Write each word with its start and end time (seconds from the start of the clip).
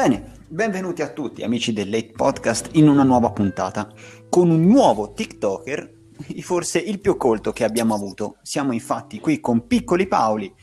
Bene, 0.00 0.32
benvenuti 0.48 1.02
a 1.02 1.12
tutti 1.12 1.42
amici 1.42 1.74
del 1.74 1.90
Late 1.90 2.12
Podcast 2.12 2.70
in 2.72 2.88
una 2.88 3.02
nuova 3.02 3.32
puntata 3.32 3.86
con 4.30 4.48
un 4.48 4.64
nuovo 4.64 5.12
TikToker, 5.12 5.92
forse 6.40 6.78
il 6.78 7.00
più 7.00 7.18
colto 7.18 7.52
che 7.52 7.64
abbiamo 7.64 7.94
avuto. 7.94 8.38
Siamo 8.40 8.72
infatti 8.72 9.20
qui 9.20 9.40
con 9.40 9.66
Piccoli 9.66 10.06
Paoli 10.06 10.54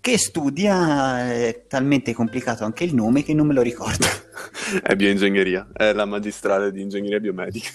che 0.00 0.16
studia, 0.16 1.30
è 1.30 1.66
talmente 1.68 2.14
complicato 2.14 2.64
anche 2.64 2.84
il 2.84 2.94
nome 2.94 3.22
che 3.22 3.34
non 3.34 3.48
me 3.48 3.52
lo 3.52 3.60
ricordo. 3.60 4.06
È 4.82 4.96
bioingegneria, 4.96 5.72
è 5.74 5.92
la 5.92 6.06
magistrale 6.06 6.72
di 6.72 6.80
ingegneria 6.80 7.20
biomedica. 7.20 7.68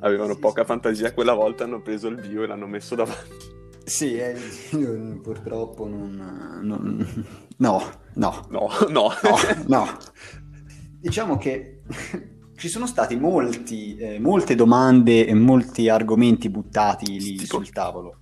Avevano 0.00 0.36
poca 0.36 0.64
fantasia 0.64 1.12
quella 1.12 1.34
volta, 1.34 1.64
hanno 1.64 1.82
preso 1.82 2.08
il 2.08 2.16
bio 2.16 2.44
e 2.44 2.46
l'hanno 2.46 2.66
messo 2.66 2.94
davanti. 2.94 3.57
Sì, 3.88 4.16
eh, 4.16 4.36
purtroppo 5.22 5.88
non, 5.88 6.60
non, 6.62 7.06
No, 7.56 7.82
no. 8.14 8.46
No, 8.50 8.68
no. 8.90 9.08
no, 9.22 9.36
no. 9.66 9.86
Diciamo 11.00 11.38
che 11.38 11.82
ci 12.56 12.68
sono 12.68 12.86
stati 12.86 13.16
molti, 13.16 13.96
eh, 13.96 14.18
molte 14.18 14.54
domande 14.54 15.26
e 15.26 15.34
molti 15.34 15.88
argomenti 15.88 16.50
buttati 16.50 17.18
lì 17.18 17.36
tipo? 17.36 17.56
sul 17.56 17.70
tavolo, 17.70 18.20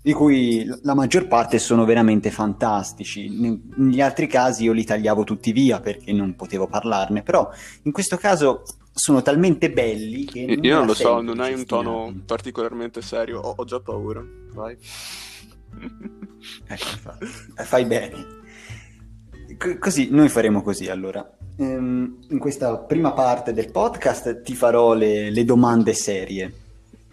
di 0.00 0.12
cui 0.12 0.64
la 0.82 0.94
maggior 0.94 1.28
parte 1.28 1.58
sono 1.58 1.84
veramente 1.84 2.30
fantastici. 2.30 3.28
Negli 3.76 4.00
altri 4.00 4.26
casi 4.26 4.64
io 4.64 4.72
li 4.72 4.84
tagliavo 4.84 5.24
tutti 5.24 5.52
via 5.52 5.80
perché 5.80 6.12
non 6.12 6.36
potevo 6.36 6.68
parlarne, 6.68 7.22
però 7.22 7.50
in 7.82 7.92
questo 7.92 8.16
caso 8.16 8.62
sono 8.96 9.20
talmente 9.20 9.70
belli 9.70 10.24
che... 10.24 10.40
Io 10.40 10.74
non 10.78 10.86
lo 10.86 10.94
so, 10.94 11.20
non 11.20 11.38
hai 11.40 11.52
un 11.52 11.66
tono 11.66 12.14
particolarmente 12.24 13.02
serio, 13.02 13.40
ho, 13.40 13.52
ho 13.54 13.64
già 13.64 13.78
paura. 13.78 14.24
Vai. 14.54 14.74
ecco, 16.66 17.26
fai 17.56 17.84
bene. 17.84 18.26
C- 19.58 19.78
così, 19.78 20.08
noi 20.10 20.30
faremo 20.30 20.62
così 20.62 20.88
allora. 20.88 21.30
Ehm, 21.58 22.20
in 22.30 22.38
questa 22.38 22.78
prima 22.78 23.12
parte 23.12 23.52
del 23.52 23.70
podcast 23.70 24.40
ti 24.40 24.54
farò 24.54 24.94
le, 24.94 25.30
le 25.30 25.44
domande 25.44 25.92
serie, 25.92 26.50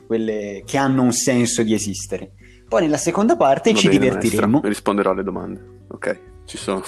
quelle 0.07 0.63
che 0.65 0.77
hanno 0.77 1.01
un 1.01 1.11
senso 1.11 1.63
di 1.63 1.73
esistere. 1.73 2.31
Poi 2.65 2.83
nella 2.83 2.95
seconda 2.95 3.35
parte 3.35 3.73
Va 3.73 3.77
ci 3.77 3.87
bene, 3.87 3.99
divertiremo. 3.99 4.47
Maestra, 4.47 4.69
risponderò 4.69 5.11
alle 5.11 5.23
domande. 5.23 5.65
Ok, 5.89 6.19
ci 6.45 6.57
sono. 6.57 6.81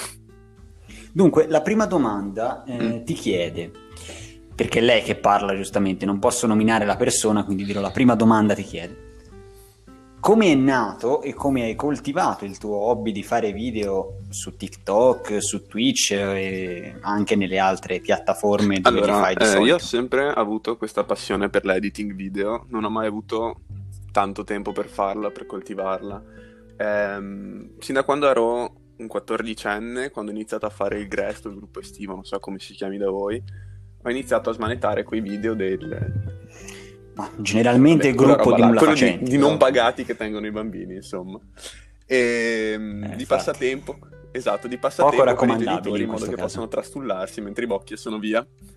Dunque, 1.11 1.47
la 1.49 1.61
prima 1.61 1.85
domanda 1.85 2.63
eh, 2.63 2.81
mm. 2.81 3.03
ti 3.03 3.13
chiede 3.13 3.71
perché 4.55 4.79
è 4.79 4.81
lei 4.81 5.03
che 5.03 5.15
parla 5.15 5.53
giustamente, 5.53 6.05
non 6.05 6.17
posso 6.17 6.47
nominare 6.47 6.85
la 6.85 6.95
persona, 6.95 7.43
quindi 7.43 7.65
dirò 7.65 7.81
la 7.81 7.91
prima 7.91 8.15
domanda 8.15 8.53
ti 8.55 8.63
chiede. 8.63 9.03
Come 10.19 10.51
è 10.51 10.55
nato 10.55 11.21
e 11.21 11.35
come 11.35 11.63
hai 11.63 11.75
coltivato 11.75 12.45
il 12.45 12.57
tuo 12.57 12.77
hobby 12.77 13.11
di 13.11 13.21
fare 13.21 13.51
video 13.51 14.21
su 14.29 14.55
TikTok, 14.55 15.39
su 15.39 15.67
Twitch 15.67 16.13
e 16.13 16.97
anche 17.01 17.35
nelle 17.35 17.59
altre 17.59 17.99
piattaforme 17.99 18.79
dove 18.79 18.97
allora, 18.97 19.19
fai 19.19 19.35
di 19.35 19.43
eh, 19.43 19.45
solito? 19.45 19.65
Io 19.67 19.75
ho 19.75 19.79
sempre 19.79 20.29
avuto 20.29 20.77
questa 20.77 21.03
passione 21.03 21.49
per 21.49 21.63
l'editing 21.63 22.13
video, 22.15 22.65
non 22.69 22.85
ho 22.85 22.89
mai 22.89 23.05
avuto 23.05 23.61
tanto 24.11 24.43
tempo 24.43 24.71
per 24.71 24.87
farla, 24.87 25.29
per 25.29 25.45
coltivarla. 25.45 26.23
Ehm, 26.77 27.77
sin 27.77 27.93
da 27.93 28.03
quando 28.03 28.27
ero 28.27 28.73
un 28.97 29.05
14enne, 29.05 30.09
quando 30.09 30.31
ho 30.31 30.33
iniziato 30.33 30.65
a 30.65 30.69
fare 30.69 30.97
il 30.97 31.07
Gresto, 31.07 31.49
il 31.49 31.55
gruppo 31.55 31.81
estivo, 31.81 32.15
non 32.15 32.23
so 32.23 32.39
come 32.39 32.57
si 32.57 32.73
chiami 32.73 32.97
da 32.97 33.09
voi, 33.09 33.43
ho 34.05 34.11
iniziato 34.11 34.51
a 34.51 34.53
smanettare 34.53 35.03
quei 35.03 35.19
video 35.19 35.55
del... 35.55 36.33
Ma 37.15 37.31
generalmente 37.37 38.09
il 38.09 38.15
gruppo 38.15 38.53
di 38.53 38.61
nulla 38.61 38.93
di, 38.93 39.19
di, 39.21 39.37
non 39.37 39.57
pagati 39.57 40.03
che 40.03 40.15
tengono 40.15 40.45
i 40.45 40.51
bambini, 40.51 40.95
insomma. 40.95 41.39
E, 42.05 42.73
ehm, 42.73 43.03
eh, 43.03 43.15
di 43.15 43.21
infatti. 43.21 43.25
passatempo, 43.25 43.97
esatto, 44.31 44.67
di 44.67 44.77
passatempo 44.77 45.23
Poco 45.23 45.45
per 45.45 45.55
i 45.55 45.63
genitori 45.63 46.03
in 46.03 46.09
modo 46.09 46.25
che 46.25 46.31
caso. 46.31 46.43
possano 46.43 46.67
trastullarsi 46.67 47.39
mentre 47.41 47.63
i 47.63 47.67
bocchi 47.67 47.95
sono 47.95 48.19
via. 48.19 48.45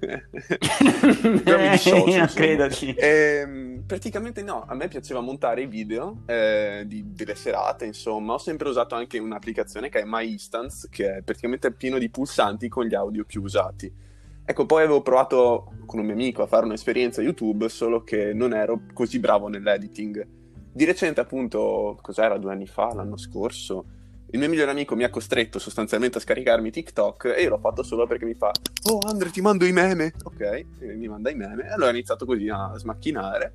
Dissocio. 1.72 2.39
E, 2.39 2.97
ehm, 2.97 3.83
praticamente 3.84 4.43
no, 4.43 4.65
a 4.66 4.75
me 4.75 4.87
piaceva 4.87 5.21
montare 5.21 5.62
i 5.62 5.66
video 5.66 6.22
eh, 6.27 6.84
di, 6.87 7.12
delle 7.12 7.34
serate, 7.34 7.84
insomma. 7.87 8.34
Ho 8.34 8.39
sempre 8.39 8.69
usato 8.69 8.95
anche 8.95 9.19
un'applicazione 9.19 9.89
che 9.89 9.99
è 9.99 10.05
MyInstance, 10.06 10.87
che 10.91 11.16
è 11.16 11.22
praticamente 11.22 11.72
pieno 11.72 11.99
di 11.99 12.09
pulsanti 12.09 12.69
con 12.69 12.84
gli 12.87 12.95
audio 12.95 13.25
più 13.25 13.43
usati 13.43 14.06
Ecco, 14.50 14.64
poi 14.64 14.82
avevo 14.82 15.03
provato 15.03 15.75
con 15.84 15.98
un 15.98 16.06
mio 16.06 16.14
amico 16.14 16.42
a 16.42 16.47
fare 16.47 16.64
un'esperienza 16.64 17.20
YouTube, 17.20 17.69
solo 17.69 18.03
che 18.03 18.32
non 18.32 18.54
ero 18.54 18.81
così 18.94 19.19
bravo 19.19 19.48
nell'editing. 19.48 20.26
Di 20.72 20.86
recente, 20.86 21.20
appunto, 21.20 21.98
cos'era, 22.00 22.38
due 22.38 22.53
anni 22.53 22.66
fa, 22.66 22.94
l'anno 22.94 23.19
scorso, 23.19 23.84
il 24.31 24.38
mio 24.38 24.48
migliore 24.48 24.70
amico 24.70 24.97
mi 24.97 25.04
ha 25.04 25.10
costretto 25.10 25.59
sostanzialmente 25.59 26.16
a 26.16 26.22
scaricarmi 26.22 26.70
TikTok 26.70 27.34
e 27.36 27.42
io 27.42 27.50
l'ho 27.50 27.59
fatto 27.59 27.82
solo 27.82 28.06
perché 28.06 28.25
mi 28.25 28.34
fa 28.34 28.50
Oh 28.91 28.98
Andre 29.06 29.31
ti 29.31 29.41
mando 29.41 29.64
i 29.64 29.72
meme 29.72 30.12
Ok, 30.25 30.41
e 30.41 30.66
mi 30.80 31.09
manda 31.09 31.30
i 31.30 31.34
meme 31.34 31.65
e 31.65 31.69
allora 31.69 31.88
ho 31.88 31.94
iniziato 31.94 32.26
così 32.26 32.47
a 32.50 32.72
smacchinare 32.76 33.54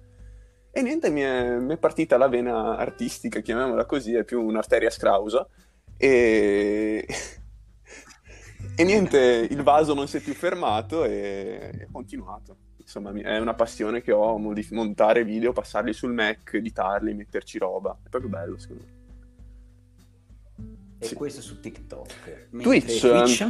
e 0.72 0.82
niente 0.82 1.12
mi 1.12 1.22
è, 1.22 1.58
mi 1.58 1.76
è 1.76 1.78
partita 1.78 2.18
la 2.18 2.28
vena 2.28 2.76
artistica, 2.76 3.42
chiamiamola 3.42 3.86
così, 3.86 4.16
è 4.16 4.24
più 4.24 4.44
un'arteria 4.44 4.90
scrausa 4.90 5.48
e 5.96 7.06
e 8.76 8.84
niente, 8.84 9.48
il 9.50 9.62
vaso 9.62 9.94
non 9.94 10.08
si 10.08 10.18
è 10.18 10.20
più 10.20 10.34
fermato 10.34 11.04
e 11.04 11.70
è 11.72 11.88
continuato. 11.92 12.58
Insomma, 12.78 13.12
è 13.14 13.40
una 13.40 13.54
passione 13.54 14.02
che 14.02 14.12
ho, 14.12 14.38
di 14.54 14.68
montare 14.72 15.24
video, 15.24 15.54
passarli 15.54 15.94
sul 15.94 16.14
Mac, 16.14 16.54
editarli, 16.54 17.14
metterci 17.14 17.58
roba. 17.58 17.98
È 18.04 18.10
proprio 18.10 18.30
bello, 18.30 18.58
secondo 18.58 18.84
me. 18.84 19.02
E 21.00 21.06
sì. 21.06 21.16
questo 21.16 21.42
su 21.42 21.60
TikTok. 21.60 22.50
Twitch, 22.62 23.00
Twitch? 23.00 23.48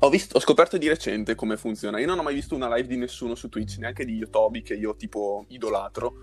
Ho, 0.00 0.10
visto, 0.10 0.36
ho, 0.36 0.40
scoperto 0.40 0.78
di 0.78 0.88
recente 0.88 1.34
come 1.34 1.56
funziona. 1.56 1.98
Io 1.98 2.06
non 2.06 2.18
ho 2.18 2.22
mai 2.22 2.34
visto 2.34 2.54
una 2.54 2.72
live 2.74 2.88
di 2.88 2.96
nessuno 2.96 3.34
su 3.34 3.48
Twitch, 3.48 3.78
neanche 3.78 4.04
di 4.04 4.14
Yotobi, 4.14 4.62
che 4.62 4.74
io 4.74 4.96
tipo 4.96 5.44
idolatro. 5.48 6.14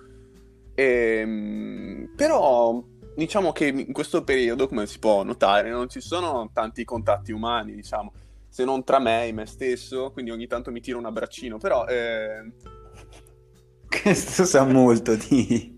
E, 0.75 0.83
ehm, 0.83 2.13
però 2.15 2.83
diciamo 3.19 3.51
che 3.51 3.67
in 3.67 3.93
questo 3.93 4.23
periodo, 4.23 4.67
come 4.67 4.87
si 4.87 4.97
può 4.97 5.23
notare, 5.23 5.69
non 5.69 5.89
ci 5.89 6.01
sono 6.01 6.49
tanti 6.53 6.83
contatti 6.83 7.31
umani, 7.31 7.75
diciamo, 7.75 8.11
se 8.47 8.63
non 8.63 8.83
tra 8.83 8.99
me 8.99 9.27
e 9.27 9.31
me 9.31 9.45
stesso, 9.45 10.11
quindi 10.11 10.31
ogni 10.31 10.47
tanto 10.47 10.71
mi 10.71 10.81
tiro 10.81 10.97
un 10.97 11.05
abbraccino, 11.05 11.57
però... 11.57 11.85
Eh... 11.85 12.51
Questo 14.01 14.45
sa 14.45 14.63
molto 14.65 15.15
di 15.15 15.77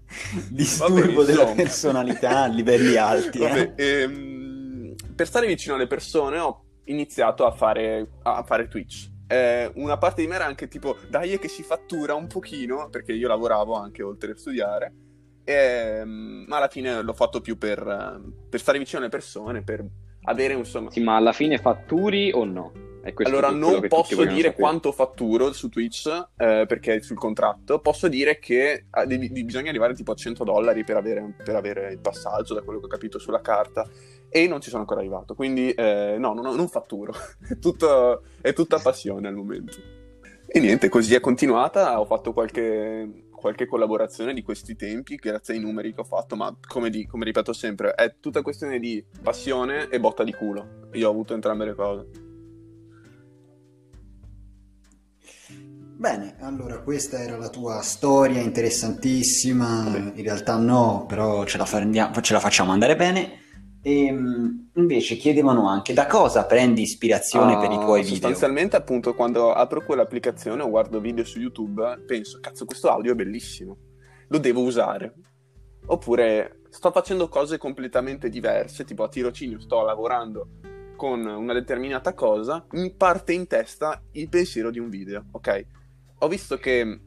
disturbo 0.50 1.22
Vabbè, 1.22 1.24
della 1.24 1.52
personalità 1.52 2.42
a 2.42 2.46
livelli 2.46 2.96
alti. 2.96 3.38
Eh? 3.38 3.48
Vabbè, 3.48 3.72
ehm, 3.76 4.94
per 5.14 5.26
stare 5.26 5.46
vicino 5.46 5.74
alle 5.74 5.86
persone 5.86 6.38
ho 6.38 6.64
iniziato 6.84 7.46
a 7.46 7.52
fare, 7.52 8.12
a 8.22 8.42
fare 8.42 8.68
Twitch. 8.68 9.08
Eh, 9.26 9.70
una 9.74 9.98
parte 9.98 10.22
di 10.22 10.26
me 10.26 10.36
era 10.36 10.46
anche 10.46 10.66
tipo, 10.66 10.96
dai, 11.08 11.38
che 11.38 11.48
si 11.48 11.62
fattura 11.62 12.14
un 12.14 12.26
pochino, 12.26 12.88
perché 12.88 13.12
io 13.12 13.28
lavoravo 13.28 13.74
anche 13.74 14.02
oltre 14.02 14.32
a 14.32 14.36
studiare 14.36 14.92
ehm, 15.50 16.44
ma 16.48 16.56
alla 16.56 16.68
fine 16.68 17.02
l'ho 17.02 17.12
fatto 17.12 17.40
più 17.40 17.58
per, 17.58 18.20
per, 18.48 18.60
stare 18.60 18.78
vicino 18.78 19.00
alle 19.00 19.10
persone, 19.10 19.62
per 19.62 19.84
avere 20.24 20.54
insomma... 20.54 20.90
Sì, 20.90 21.00
ma 21.00 21.16
alla 21.16 21.32
fine 21.32 21.58
fatturi 21.58 22.30
o 22.32 22.44
no? 22.44 22.72
Allora, 23.22 23.50
non 23.50 23.86
posso 23.88 24.14
dire 24.16 24.28
sapere. 24.28 24.54
quanto 24.54 24.92
fatturo 24.92 25.52
su 25.52 25.70
Twitch 25.70 26.06
eh, 26.36 26.64
perché 26.68 26.96
è 26.96 27.00
sul 27.00 27.16
contratto. 27.16 27.80
Posso 27.80 28.08
dire 28.08 28.38
che 28.38 28.86
ah, 28.90 29.06
di, 29.06 29.18
bisogna 29.42 29.70
arrivare 29.70 29.94
tipo 29.94 30.12
a 30.12 30.14
100 30.14 30.44
dollari 30.44 30.84
per 30.84 30.96
avere, 30.96 31.34
per 31.42 31.56
avere, 31.56 31.92
il 31.92 31.98
passaggio, 31.98 32.52
da 32.52 32.60
quello 32.60 32.78
che 32.78 32.86
ho 32.86 32.88
capito 32.88 33.18
sulla 33.18 33.40
carta. 33.40 33.88
E 34.28 34.46
non 34.46 34.60
ci 34.60 34.68
sono 34.68 34.82
ancora 34.82 35.00
arrivato. 35.00 35.34
Quindi, 35.34 35.70
eh, 35.70 36.16
no, 36.18 36.34
non, 36.34 36.54
non 36.54 36.68
fatturo. 36.68 37.14
è, 37.48 37.58
tutto, 37.58 38.22
è 38.42 38.52
tutta 38.52 38.78
passione 38.78 39.28
al 39.28 39.34
momento. 39.34 39.78
E 40.46 40.60
niente, 40.60 40.90
così 40.90 41.14
è 41.14 41.20
continuata. 41.20 41.98
Ho 41.98 42.04
fatto 42.04 42.34
qualche 42.34 43.28
qualche 43.40 43.66
collaborazione 43.66 44.34
di 44.34 44.42
questi 44.42 44.76
tempi 44.76 45.16
grazie 45.16 45.54
ai 45.54 45.60
numeri 45.60 45.94
che 45.94 46.02
ho 46.02 46.04
fatto, 46.04 46.36
ma 46.36 46.54
come, 46.68 46.90
di, 46.90 47.06
come 47.06 47.24
ripeto 47.24 47.54
sempre, 47.54 47.94
è 47.94 48.16
tutta 48.20 48.42
questione 48.42 48.78
di 48.78 49.02
passione 49.22 49.88
e 49.88 49.98
botta 49.98 50.22
di 50.22 50.32
culo. 50.32 50.88
Io 50.92 51.08
ho 51.08 51.10
avuto 51.10 51.32
entrambe 51.32 51.64
le 51.64 51.74
cose. 51.74 52.06
Bene, 55.96 56.36
allora 56.40 56.80
questa 56.80 57.18
era 57.18 57.36
la 57.36 57.48
tua 57.48 57.80
storia 57.82 58.40
interessantissima, 58.40 60.12
in 60.14 60.22
realtà 60.22 60.56
no, 60.56 61.04
però 61.06 61.44
ce 61.44 61.58
la, 61.58 61.66
fa- 61.66 61.82
ce 62.20 62.32
la 62.32 62.40
facciamo 62.40 62.72
andare 62.72 62.96
bene. 62.96 63.49
E 63.82 64.04
ehm, 64.06 64.70
invece 64.74 65.16
chiedevano 65.16 65.68
anche 65.68 65.94
da 65.94 66.06
cosa 66.06 66.44
prendi 66.44 66.82
ispirazione 66.82 67.54
uh, 67.54 67.60
per 67.60 67.70
i 67.70 67.76
ah, 67.76 67.78
tuoi 67.78 68.00
video? 68.02 68.16
Sostanzialmente, 68.16 68.76
appunto, 68.76 69.14
quando 69.14 69.52
apro 69.52 69.82
quell'applicazione 69.84 70.62
o 70.62 70.68
guardo 70.68 71.00
video 71.00 71.24
su 71.24 71.40
YouTube, 71.40 72.04
penso, 72.06 72.38
cazzo, 72.40 72.66
questo 72.66 72.90
audio 72.90 73.12
è 73.12 73.14
bellissimo, 73.14 73.76
lo 74.28 74.38
devo 74.38 74.62
usare. 74.62 75.14
Oppure 75.86 76.60
sto 76.68 76.90
facendo 76.90 77.28
cose 77.28 77.56
completamente 77.56 78.28
diverse, 78.28 78.84
tipo 78.84 79.02
a 79.02 79.08
tirocinio 79.08 79.58
sto 79.60 79.82
lavorando 79.82 80.46
con 80.94 81.24
una 81.24 81.54
determinata 81.54 82.12
cosa, 82.12 82.66
mi 82.72 82.92
parte 82.92 83.32
in 83.32 83.46
testa 83.46 84.02
il 84.12 84.28
pensiero 84.28 84.70
di 84.70 84.78
un 84.78 84.90
video, 84.90 85.24
ok? 85.30 85.66
Ho 86.18 86.28
visto 86.28 86.58
che, 86.58 87.00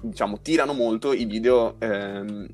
diciamo, 0.00 0.40
tirano 0.40 0.72
molto 0.72 1.12
i 1.12 1.26
video 1.26 1.78
ehm, 1.78 2.46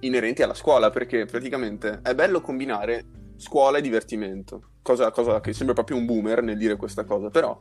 inerenti 0.00 0.42
alla 0.42 0.54
scuola, 0.54 0.90
perché 0.90 1.24
praticamente 1.24 2.00
è 2.02 2.14
bello 2.14 2.40
combinare 2.40 3.04
scuola 3.36 3.78
e 3.78 3.80
divertimento. 3.80 4.70
cosa, 4.82 5.10
cosa 5.10 5.40
che 5.40 5.52
sembra 5.52 5.74
proprio 5.74 5.96
un 5.96 6.06
boomer 6.06 6.42
nel 6.42 6.56
dire 6.56 6.76
questa 6.76 7.04
cosa, 7.04 7.30
però... 7.30 7.60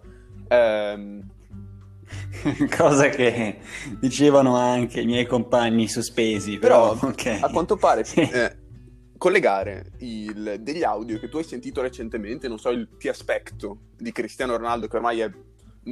Ehm, 0.50 1.36
cosa 2.78 3.10
che 3.10 3.60
dicevano 4.00 4.56
anche 4.56 5.02
i 5.02 5.06
miei 5.06 5.26
compagni 5.26 5.88
sospesi, 5.90 6.58
però, 6.58 6.94
però 6.94 7.12
okay. 7.12 7.42
a 7.42 7.50
quanto 7.50 7.76
pare 7.76 8.06
eh, 8.14 8.58
collegare 9.18 9.92
il, 10.00 10.58
degli 10.62 10.84
audio 10.84 11.20
che 11.20 11.28
tu 11.28 11.38
hai 11.38 11.44
sentito 11.44 11.82
recentemente, 11.82 12.48
non 12.48 12.60
so, 12.60 12.70
il 12.70 12.88
ti 12.98 13.10
aspetto 13.10 13.80
di 13.98 14.12
Cristiano 14.12 14.56
Ronaldo, 14.56 14.88
che 14.88 14.96
ormai 14.96 15.20
è 15.20 15.32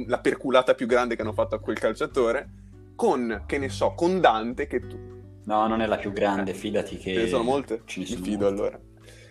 la 0.06 0.20
perculata 0.20 0.74
più 0.74 0.86
grande 0.86 1.16
che 1.16 1.22
hanno 1.22 1.32
fatto 1.32 1.54
a 1.54 1.60
quel 1.60 1.78
calciatore, 1.78 2.48
con, 2.94 3.44
che 3.46 3.58
ne 3.58 3.68
so, 3.68 3.92
con 3.94 4.20
Dante 4.20 4.66
che 4.66 4.86
tu... 4.86 5.15
No, 5.46 5.66
non 5.66 5.80
è 5.80 5.86
la 5.86 5.96
più 5.96 6.12
grande, 6.12 6.54
fidati 6.54 6.96
che... 6.96 7.14
Ce 7.14 7.20
ne 7.22 7.28
sono 7.28 7.42
molte? 7.42 7.82
Ce 7.84 8.00
ne 8.00 8.06
sono 8.06 8.20
Mi 8.20 8.26
fido 8.26 8.44
molte. 8.44 8.62
allora. 8.62 8.80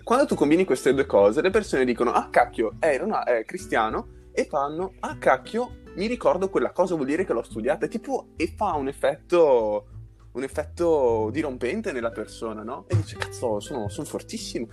Quando 0.03 0.25
tu 0.25 0.35
combini 0.35 0.65
queste 0.65 0.93
due 0.93 1.05
cose, 1.05 1.41
le 1.41 1.49
persone 1.49 1.85
dicono, 1.85 2.11
ah 2.11 2.29
cacchio, 2.29 2.75
è, 2.79 2.97
è 2.99 3.43
cristiano, 3.45 4.07
e 4.31 4.45
fanno, 4.45 4.93
ah 4.99 5.17
cacchio, 5.17 5.81
mi 5.95 6.07
ricordo 6.07 6.49
quella 6.49 6.71
cosa, 6.71 6.95
vuol 6.95 7.07
dire 7.07 7.25
che 7.25 7.33
l'ho 7.33 7.43
studiata, 7.43 7.85
e 7.85 7.89
tipo, 7.89 8.27
e 8.35 8.53
fa 8.55 8.73
un 8.73 8.87
effetto 8.87 9.87
un 10.35 10.43
effetto 10.43 11.29
dirompente 11.31 11.91
nella 11.91 12.11
persona, 12.11 12.61
no? 12.61 12.85
E 12.87 12.95
dice, 12.97 13.15
cazzo, 13.17 13.59
sono, 13.59 13.87
sono 13.89 14.05
fortissimo. 14.05 14.67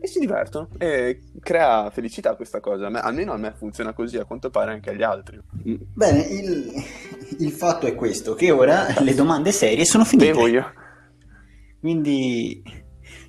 E 0.00 0.06
si 0.06 0.20
divertono. 0.20 0.68
E 0.78 1.20
crea 1.40 1.90
felicità 1.90 2.36
questa 2.36 2.60
cosa. 2.60 2.86
A 2.86 2.88
me, 2.88 3.00
almeno 3.00 3.32
a 3.32 3.36
me 3.36 3.52
funziona 3.56 3.92
così, 3.92 4.16
a 4.16 4.24
quanto 4.24 4.48
pare 4.48 4.70
anche 4.70 4.90
agli 4.90 5.02
altri. 5.02 5.40
Bene, 5.92 6.20
il, 6.20 6.72
il 7.38 7.50
fatto 7.50 7.86
è 7.86 7.96
questo, 7.96 8.34
che 8.34 8.52
ora 8.52 8.86
le 9.00 9.14
domande 9.14 9.50
serie 9.50 9.84
sono 9.84 10.04
finite. 10.04 10.30
Bevo 10.30 10.46
io. 10.46 10.72
Quindi 11.80 12.62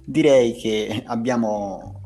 direi 0.03 0.55
che 0.55 1.03
abbiamo 1.05 2.01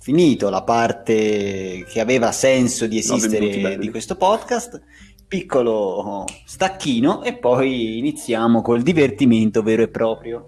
finito 0.00 0.50
la 0.50 0.62
parte 0.62 1.86
che 1.88 2.00
aveva 2.00 2.32
senso 2.32 2.86
di 2.86 2.98
esistere 2.98 3.78
di 3.78 3.90
questo 3.90 4.16
podcast 4.16 4.82
piccolo 5.26 6.24
stacchino 6.44 7.22
e 7.22 7.36
poi 7.36 7.98
iniziamo 7.98 8.60
col 8.60 8.82
divertimento 8.82 9.62
vero 9.62 9.82
e 9.82 9.88
proprio. 9.88 10.44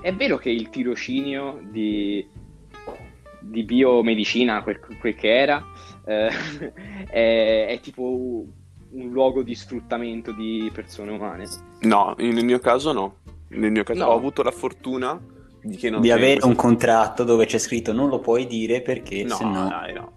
È 0.00 0.14
vero 0.14 0.38
che 0.38 0.50
il 0.50 0.70
tirocinio 0.70 1.60
di, 1.70 2.26
di 3.40 3.64
biomedicina, 3.64 4.62
quel, 4.62 4.78
quel, 4.78 5.14
che 5.14 5.36
era, 5.36 5.64
eh, 6.04 6.28
è, 7.08 7.66
è 7.68 7.80
tipo 7.80 8.02
un 8.92 9.08
luogo 9.10 9.42
di 9.42 9.54
sfruttamento 9.54 10.32
di 10.32 10.70
persone 10.72 11.10
umane? 11.10 11.46
No, 11.80 12.14
nel 12.18 12.44
mio 12.44 12.58
caso 12.58 12.92
no. 12.92 13.16
Nel 13.48 13.70
mio 13.70 13.82
caso 13.82 14.00
no. 14.00 14.06
ho 14.06 14.14
avuto 14.14 14.42
la 14.42 14.50
fortuna 14.50 15.20
di, 15.62 15.76
di 15.76 16.10
avere 16.10 16.32
questo... 16.32 16.46
un 16.48 16.54
contratto 16.54 17.24
dove 17.24 17.46
c'è 17.46 17.58
scritto 17.58 17.92
non 17.92 18.08
lo 18.08 18.20
puoi 18.20 18.46
dire 18.46 18.80
perché 18.80 19.24
no, 19.24 19.34
se 19.34 19.44
no... 19.44 19.68
Dai, 19.68 19.92
no. 19.92 20.12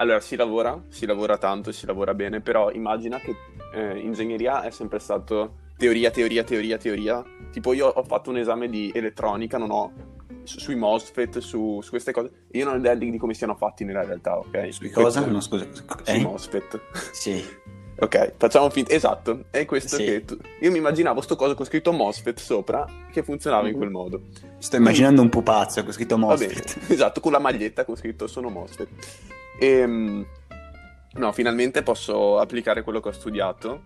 Allora, 0.00 0.20
si 0.20 0.36
lavora, 0.36 0.80
si 0.88 1.06
lavora 1.06 1.38
tanto, 1.38 1.72
si 1.72 1.84
lavora 1.84 2.14
bene, 2.14 2.40
però 2.40 2.70
immagina 2.70 3.18
che 3.18 3.34
eh, 3.74 3.98
ingegneria 3.98 4.62
è 4.62 4.70
sempre 4.70 5.00
stato 5.00 5.56
teoria, 5.76 6.10
teoria, 6.10 6.44
teoria, 6.44 6.78
teoria. 6.78 7.24
Tipo 7.50 7.72
io 7.72 7.88
ho 7.88 8.02
fatto 8.04 8.30
un 8.30 8.36
esame 8.36 8.68
di 8.68 8.92
elettronica, 8.94 9.58
non 9.58 9.70
ho 9.72 9.92
su, 10.48 10.58
sui 10.58 10.74
MOSFET, 10.74 11.38
su, 11.38 11.80
su, 11.82 11.90
queste 11.90 12.10
cose. 12.10 12.30
Io 12.52 12.64
non 12.64 12.74
ho 12.74 12.78
idea 12.78 12.94
di, 12.94 13.10
di 13.10 13.18
come 13.18 13.34
siano 13.34 13.54
fatti 13.54 13.84
nella 13.84 14.02
realtà, 14.02 14.38
ok? 14.38 14.72
Sui 14.72 14.90
cosa? 14.90 15.24
No, 15.26 15.40
scusa. 15.40 15.66
Eh? 15.66 16.04
Sui 16.04 16.20
MOSFET. 16.22 16.80
Sì. 17.12 17.44
Ok, 18.00 18.34
facciamo 18.36 18.70
finta. 18.70 18.94
Esatto, 18.94 19.44
è 19.50 19.64
questo 19.66 19.96
sì. 19.96 20.04
che 20.04 20.24
tu... 20.24 20.38
Io 20.60 20.70
mi 20.70 20.78
immaginavo 20.78 21.20
sto 21.20 21.36
coso 21.36 21.54
con 21.54 21.66
scritto 21.66 21.92
MOSFET 21.92 22.38
sopra 22.38 22.86
che 23.12 23.22
funzionava 23.22 23.64
mm-hmm. 23.64 23.72
in 23.72 23.78
quel 23.78 23.90
modo. 23.90 24.22
Sto 24.58 24.76
immaginando 24.76 25.20
un 25.20 25.28
pupazzo 25.28 25.82
con 25.82 25.92
scritto 25.92 26.16
MOSFET. 26.16 26.78
esatto, 26.88 27.20
con 27.20 27.32
la 27.32 27.40
maglietta 27.40 27.84
con 27.84 27.96
scritto 27.96 28.26
sono 28.26 28.48
MOSFET. 28.48 28.88
E, 29.60 29.66
ehm, 29.66 30.26
no, 31.14 31.32
finalmente 31.32 31.82
posso 31.82 32.38
applicare 32.38 32.82
quello 32.82 33.00
che 33.00 33.08
ho 33.08 33.12
studiato 33.12 33.82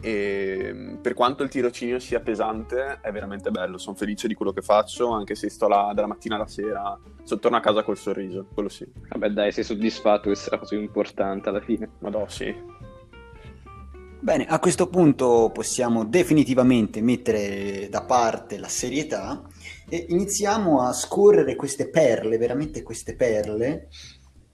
e 0.00 0.96
per 1.00 1.14
quanto 1.14 1.42
il 1.42 1.50
tirocinio 1.50 1.98
sia 1.98 2.20
pesante 2.20 3.00
è 3.00 3.10
veramente 3.12 3.50
bello, 3.50 3.78
sono 3.78 3.96
felice 3.96 4.28
di 4.28 4.34
quello 4.34 4.52
che 4.52 4.62
faccio 4.62 5.10
anche 5.10 5.34
se 5.34 5.50
sto 5.50 5.68
là 5.68 5.92
dalla 5.94 6.06
mattina 6.06 6.36
alla 6.36 6.46
sera, 6.46 6.98
so, 7.22 7.38
torno 7.38 7.58
a 7.58 7.60
casa 7.60 7.82
col 7.82 7.98
sorriso, 7.98 8.46
quello 8.52 8.68
sì. 8.68 8.86
Vabbè 9.08 9.28
dai, 9.30 9.52
sei 9.52 9.64
soddisfatto, 9.64 10.28
questa 10.28 10.48
è 10.48 10.50
la 10.52 10.58
cosa 10.58 10.74
importante 10.76 11.48
alla 11.48 11.60
fine. 11.60 11.88
Ma 11.98 12.08
no, 12.08 12.24
sì. 12.28 12.54
Bene, 14.22 14.46
a 14.46 14.58
questo 14.58 14.88
punto 14.88 15.50
possiamo 15.52 16.04
definitivamente 16.04 17.00
mettere 17.00 17.88
da 17.88 18.02
parte 18.02 18.58
la 18.58 18.68
serietà 18.68 19.42
e 19.88 20.06
iniziamo 20.08 20.82
a 20.82 20.92
scorrere 20.92 21.56
queste 21.56 21.88
perle, 21.88 22.36
veramente 22.36 22.82
queste 22.82 23.16
perle. 23.16 23.88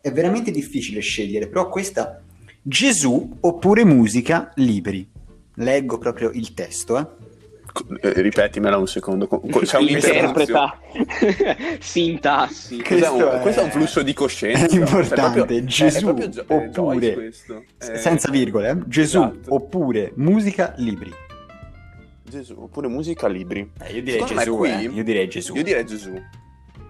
È 0.01 0.13
veramente 0.13 0.53
difficile 0.53 1.01
scegliere, 1.01 1.49
però 1.49 1.69
questa 1.69 2.23
Gesù 2.63 3.39
oppure 3.41 3.85
musica 3.85 4.53
libri. 4.55 5.15
Leggo 5.57 5.99
proprio 5.99 6.31
il 6.33 6.53
testo, 6.55 6.99
eh. 6.99 7.07
Eh, 8.01 8.23
ripetimela 8.23 8.79
un 8.79 8.87
secondo. 8.87 9.27
C'è 9.29 9.79
un'interpreta 9.79 10.79
sintassi. 11.81 12.83
Questo 12.83 13.33
è, 13.33 13.41
questo 13.41 13.61
è, 13.61 13.65
un 13.65 13.71
flusso 13.71 14.03
di 14.03 14.15
coscienza. 14.15 14.65
È 14.75 14.79
importante. 14.79 15.39
Proprio, 15.41 15.65
Gesù 15.65 16.15
è 16.15 16.29
gio- 16.29 16.45
oppure 16.47 17.33
senza 17.79 18.31
virgole, 18.31 18.71
eh? 18.71 18.79
Gesù 18.87 19.19
esatto. 19.19 19.55
oppure 19.55 20.13
musica 20.17 20.73
libri. 20.79 21.13
Gesù 22.23 22.55
oppure 22.59 22.89
musica 22.89 23.27
libri. 23.29 23.71
Eh, 23.83 23.93
io, 23.93 24.03
direi 24.03 24.25
Gesù, 24.25 24.57
qui, 24.57 24.71
eh. 24.71 24.81
io 24.81 25.05
direi 25.05 25.29
Gesù. 25.29 25.55
Io 25.55 25.63
direi 25.63 25.85
Gesù. 25.85 26.23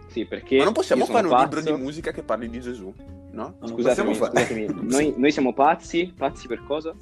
Sì, 0.06 0.24
perché 0.24 0.58
Ma 0.58 0.64
non 0.64 0.72
possiamo 0.72 1.04
fare 1.04 1.26
un 1.26 1.32
pazzo. 1.32 1.56
libro 1.56 1.76
di 1.76 1.82
musica 1.82 2.12
che 2.12 2.22
parli 2.22 2.48
di 2.48 2.60
Gesù? 2.60 2.92
No? 3.32 3.58
Scusatemi, 3.64 4.14
scusatemi. 4.14 4.66
noi, 4.82 5.14
noi 5.16 5.30
siamo 5.30 5.52
pazzi? 5.52 6.12
Pazzi 6.16 6.46
per 6.46 6.62
cosa? 6.64 6.94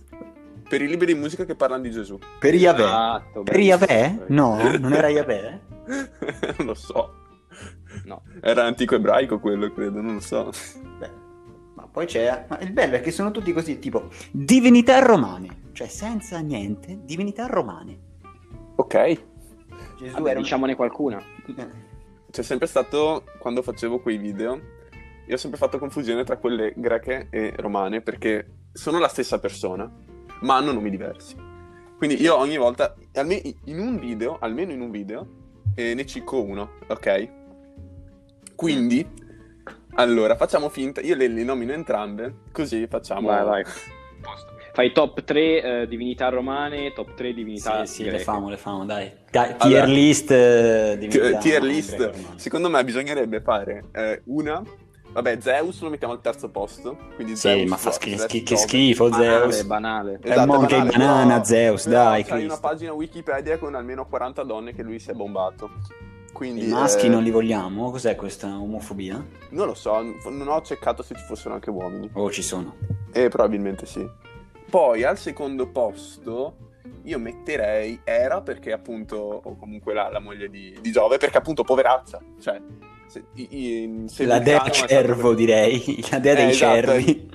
Per 0.74 0.82
i 0.82 0.88
libri 0.88 1.06
di 1.06 1.14
musica 1.14 1.44
che 1.44 1.54
parlano 1.54 1.82
di 1.82 1.92
Gesù. 1.92 2.18
Per 2.36 2.52
Yahweh? 2.52 2.82
Esatto, 2.82 3.42
per 3.44 3.60
Yahweh? 3.60 4.24
No, 4.26 4.56
non 4.76 4.92
era 4.92 5.08
Yahweh? 5.08 5.60
non 6.56 6.66
lo 6.66 6.74
so. 6.74 7.14
No. 8.06 8.22
Era 8.40 8.64
antico 8.64 8.96
ebraico 8.96 9.38
quello, 9.38 9.72
credo, 9.72 10.00
non 10.00 10.14
lo 10.14 10.20
so. 10.20 10.50
Beh, 10.98 11.10
ma 11.74 11.86
poi 11.86 12.06
c'è... 12.06 12.46
Ma 12.48 12.58
il 12.58 12.72
bello 12.72 12.96
è 12.96 13.00
che 13.00 13.12
sono 13.12 13.30
tutti 13.30 13.52
così, 13.52 13.78
tipo, 13.78 14.08
divinità 14.32 14.98
romane. 14.98 15.68
Cioè, 15.70 15.86
senza 15.86 16.40
niente, 16.40 16.98
divinità 17.04 17.46
romane. 17.46 18.00
Ok. 18.74 19.22
Gesù 19.96 20.12
Vabbè, 20.12 20.30
era... 20.30 20.40
Diciamone 20.40 20.74
qualcuna. 20.74 21.22
C'è 22.32 22.42
sempre 22.42 22.66
stato, 22.66 23.22
quando 23.38 23.62
facevo 23.62 24.00
quei 24.00 24.16
video, 24.16 24.60
io 25.24 25.34
ho 25.34 25.38
sempre 25.38 25.60
fatto 25.60 25.78
confusione 25.78 26.24
tra 26.24 26.36
quelle 26.36 26.72
greche 26.74 27.28
e 27.30 27.52
romane, 27.58 28.00
perché 28.00 28.48
sono 28.72 28.98
la 28.98 29.06
stessa 29.06 29.38
persona 29.38 29.88
ma 30.44 30.56
hanno 30.56 30.72
nomi 30.72 30.90
diversi. 30.90 31.34
Quindi 31.96 32.20
io 32.20 32.36
ogni 32.36 32.56
volta, 32.56 32.94
almeno 33.14 33.40
in 33.64 33.78
un 33.78 33.98
video, 33.98 34.36
almeno 34.40 34.72
in 34.72 34.80
un 34.80 34.90
video, 34.90 35.26
eh, 35.74 35.94
ne 35.94 36.06
cicco 36.06 36.42
uno, 36.42 36.72
ok? 36.86 37.28
Quindi, 38.54 39.06
allora, 39.94 40.36
facciamo 40.36 40.68
finta, 40.68 41.00
io 41.00 41.16
le, 41.16 41.28
le 41.28 41.42
nomino 41.44 41.72
entrambe, 41.72 42.42
così 42.52 42.86
facciamo... 42.86 43.28
Vai, 43.28 43.44
vai. 43.44 43.64
Fai 44.74 44.92
top 44.92 45.22
3 45.22 45.62
eh, 45.82 45.86
divinità 45.86 46.28
romane, 46.30 46.92
top 46.92 47.14
3 47.14 47.32
divinità 47.32 47.86
Sì, 47.86 47.94
sì, 47.94 48.02
greche. 48.02 48.18
le 48.18 48.24
famo, 48.24 48.48
le 48.48 48.56
famo, 48.56 48.84
dai. 48.84 49.08
dai 49.30 49.54
tier 49.56 49.82
allora, 49.82 49.84
list 49.84 50.30
eh, 50.32 50.96
divinità 50.98 51.38
Tier 51.38 51.62
list, 51.62 52.10
secondo 52.34 52.68
me 52.68 52.82
bisognerebbe 52.82 53.40
fare 53.40 53.84
eh, 53.92 54.22
una 54.24 54.60
Vabbè, 55.14 55.38
Zeus 55.40 55.80
lo 55.80 55.90
mettiamo 55.90 56.12
al 56.12 56.20
terzo 56.20 56.48
posto. 56.48 56.96
Quindi 57.14 57.36
sì, 57.36 57.48
Zeus 57.48 57.68
ma 57.68 57.76
fa 57.76 57.92
schifo, 57.92 58.26
che, 58.26 58.42
che 58.42 58.56
schifo 58.56 59.08
banale, 59.08 59.52
Zeus. 59.52 59.64
Banale, 59.64 60.18
esatto, 60.20 60.40
è 60.40 60.44
Monkey 60.44 60.78
banale, 60.78 60.90
Banana, 60.90 61.36
no, 61.36 61.44
Zeus, 61.44 61.88
dai. 61.88 62.24
C'hai 62.24 62.44
una 62.44 62.58
pagina 62.58 62.92
Wikipedia 62.92 63.56
con 63.58 63.76
almeno 63.76 64.06
40 64.06 64.42
donne 64.42 64.74
che 64.74 64.82
lui 64.82 64.98
si 64.98 65.10
è 65.10 65.14
bombato. 65.14 65.70
Quindi, 66.32 66.66
I 66.66 66.68
maschi 66.68 67.06
eh... 67.06 67.08
non 67.08 67.22
li 67.22 67.30
vogliamo? 67.30 67.92
Cos'è 67.92 68.16
questa 68.16 68.48
omofobia? 68.58 69.24
Non 69.50 69.66
lo 69.68 69.74
so, 69.74 70.02
non 70.02 70.48
ho 70.48 70.60
cercato 70.62 71.04
se 71.04 71.14
ci 71.14 71.22
fossero 71.22 71.54
anche 71.54 71.70
uomini. 71.70 72.10
Oh, 72.14 72.28
ci 72.32 72.42
sono. 72.42 72.74
Eh, 73.12 73.28
probabilmente 73.28 73.86
sì. 73.86 74.04
Poi 74.68 75.04
al 75.04 75.16
secondo 75.16 75.68
posto 75.68 76.56
io 77.04 77.18
metterei 77.20 78.00
Era 78.02 78.40
perché 78.40 78.72
appunto, 78.72 79.16
o 79.44 79.56
comunque 79.56 79.94
la, 79.94 80.10
la 80.10 80.18
moglie 80.18 80.48
di, 80.48 80.76
di 80.80 80.90
Giove, 80.90 81.18
perché 81.18 81.38
appunto 81.38 81.62
poverazza, 81.62 82.20
cioè 82.40 82.60
se, 83.14 83.24
i, 83.34 84.04
se 84.08 84.24
la 84.24 84.40
dea 84.40 84.68
cervo, 84.70 85.12
proprio... 85.12 85.34
direi, 85.34 86.04
la 86.10 86.18
dea 86.18 86.34
dei 86.34 86.46
eh, 86.46 86.50
esatto. 86.50 86.74
cervi. 86.74 87.30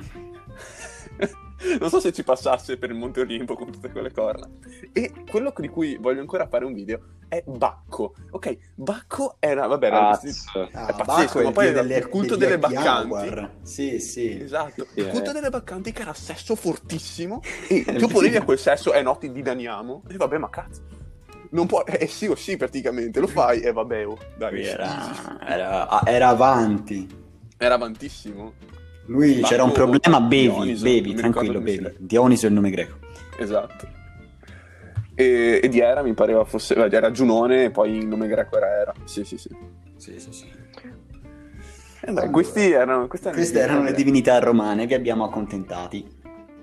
non 1.80 1.90
so 1.90 2.00
se 2.02 2.12
ci 2.12 2.24
passasse 2.24 2.78
per 2.78 2.90
il 2.90 2.98
Monte 2.98 3.22
Olimpo 3.22 3.56
con 3.56 3.72
tutte 3.72 3.90
quelle 3.90 4.12
corna. 4.12 4.48
E 4.92 5.14
quello 5.30 5.54
di 5.56 5.70
cui 5.70 5.98
voglio 5.98 6.20
ancora 6.20 6.48
fare 6.48 6.66
un 6.66 6.74
video 6.74 7.00
è 7.30 7.42
Bacco. 7.46 8.16
Ok, 8.32 8.58
Bacco 8.76 9.38
era, 9.40 9.68
vabbè, 9.68 9.86
era, 9.88 10.00
Pazzo. 10.00 10.68
è 10.68 10.70
Ah, 10.74 10.94
pazzesco, 10.94 11.42
ma 11.42 11.48
il 11.48 11.54
poi 11.54 11.68
era 11.68 11.82
delle- 11.82 11.98
il 11.98 12.10
culto 12.10 12.36
delle 12.36 12.60
baccanti. 12.60 13.48
Sì, 13.62 14.00
sì. 14.00 14.42
Esatto, 14.42 14.86
Sì, 14.94 15.00
il 15.00 15.08
culto 15.08 15.30
eh. 15.30 15.34
delle 15.34 15.50
baccanti 15.50 15.94
che 15.94 16.02
era 16.02 16.14
sesso 16.14 16.56
fortissimo 16.56 17.42
e 17.70 17.86
tu 17.86 18.08
ponevi 18.08 18.36
a 18.36 18.44
quel 18.44 18.60
sesso 18.60 18.92
è 18.92 19.02
notti 19.02 19.32
di 19.32 19.42
Daniamo 19.42 20.04
e 20.10 20.18
vabbè 20.18 20.38
ma 20.38 20.50
cazzo 20.50 20.98
non 21.50 21.66
può 21.66 21.84
eh 21.86 22.08
sì 22.08 22.28
o 22.28 22.36
sì 22.36 22.58
praticamente 22.58 23.20
lo 23.20 23.28
fai 23.28 23.62
e 23.62 23.72
vabbè 23.72 24.06
oh, 24.08 24.18
dai 24.38 24.64
era, 24.64 25.40
era, 25.46 25.88
ah, 25.88 26.04
era 26.06 26.28
avanti. 26.28 27.08
era 27.58 27.76
avantissimo 27.76 28.54
Lui 29.06 29.36
Bacco 29.36 29.48
c'era 29.48 29.64
un 29.64 29.72
problema, 29.72 30.22
bevi, 30.22 30.50
Dioniso, 30.50 30.84
bevi, 30.84 31.14
tranquillo, 31.16 31.60
bevi. 31.60 31.96
Dioniso 31.98 32.46
è 32.46 32.50
il 32.50 32.56
nome 32.56 32.70
greco. 32.70 32.98
esatto 33.38 33.88
e, 35.16 35.60
e 35.64 35.68
di 35.68 35.80
Era 35.80 36.02
mi 36.04 36.14
pareva 36.14 36.46
fosse 36.46 36.76
beh, 36.76 36.96
era 36.96 37.12
Giunone 37.12 37.66
e 37.66 37.72
poi 37.72 37.96
il 37.98 38.06
nome 38.08 38.28
greco 38.28 38.56
era 38.56 38.68
Era 38.68 38.94
sì 39.06 39.26
sì 39.26 39.38
sì 39.38 39.50
Sì, 39.98 40.20
sì, 40.20 40.32
sì. 40.32 40.46
Eh, 40.46 42.06
dai, 42.06 42.10
Allora, 42.10 42.30
questi 42.30 42.72
erano 42.72 43.08
queste, 43.08 43.32
Queste 43.32 43.60
erano 43.60 43.84
le 43.84 43.92
divinità 43.94 44.40
romane, 44.40 44.86
vi 44.86 44.94
abbiamo 44.94 45.26
accontentati. 45.26 46.08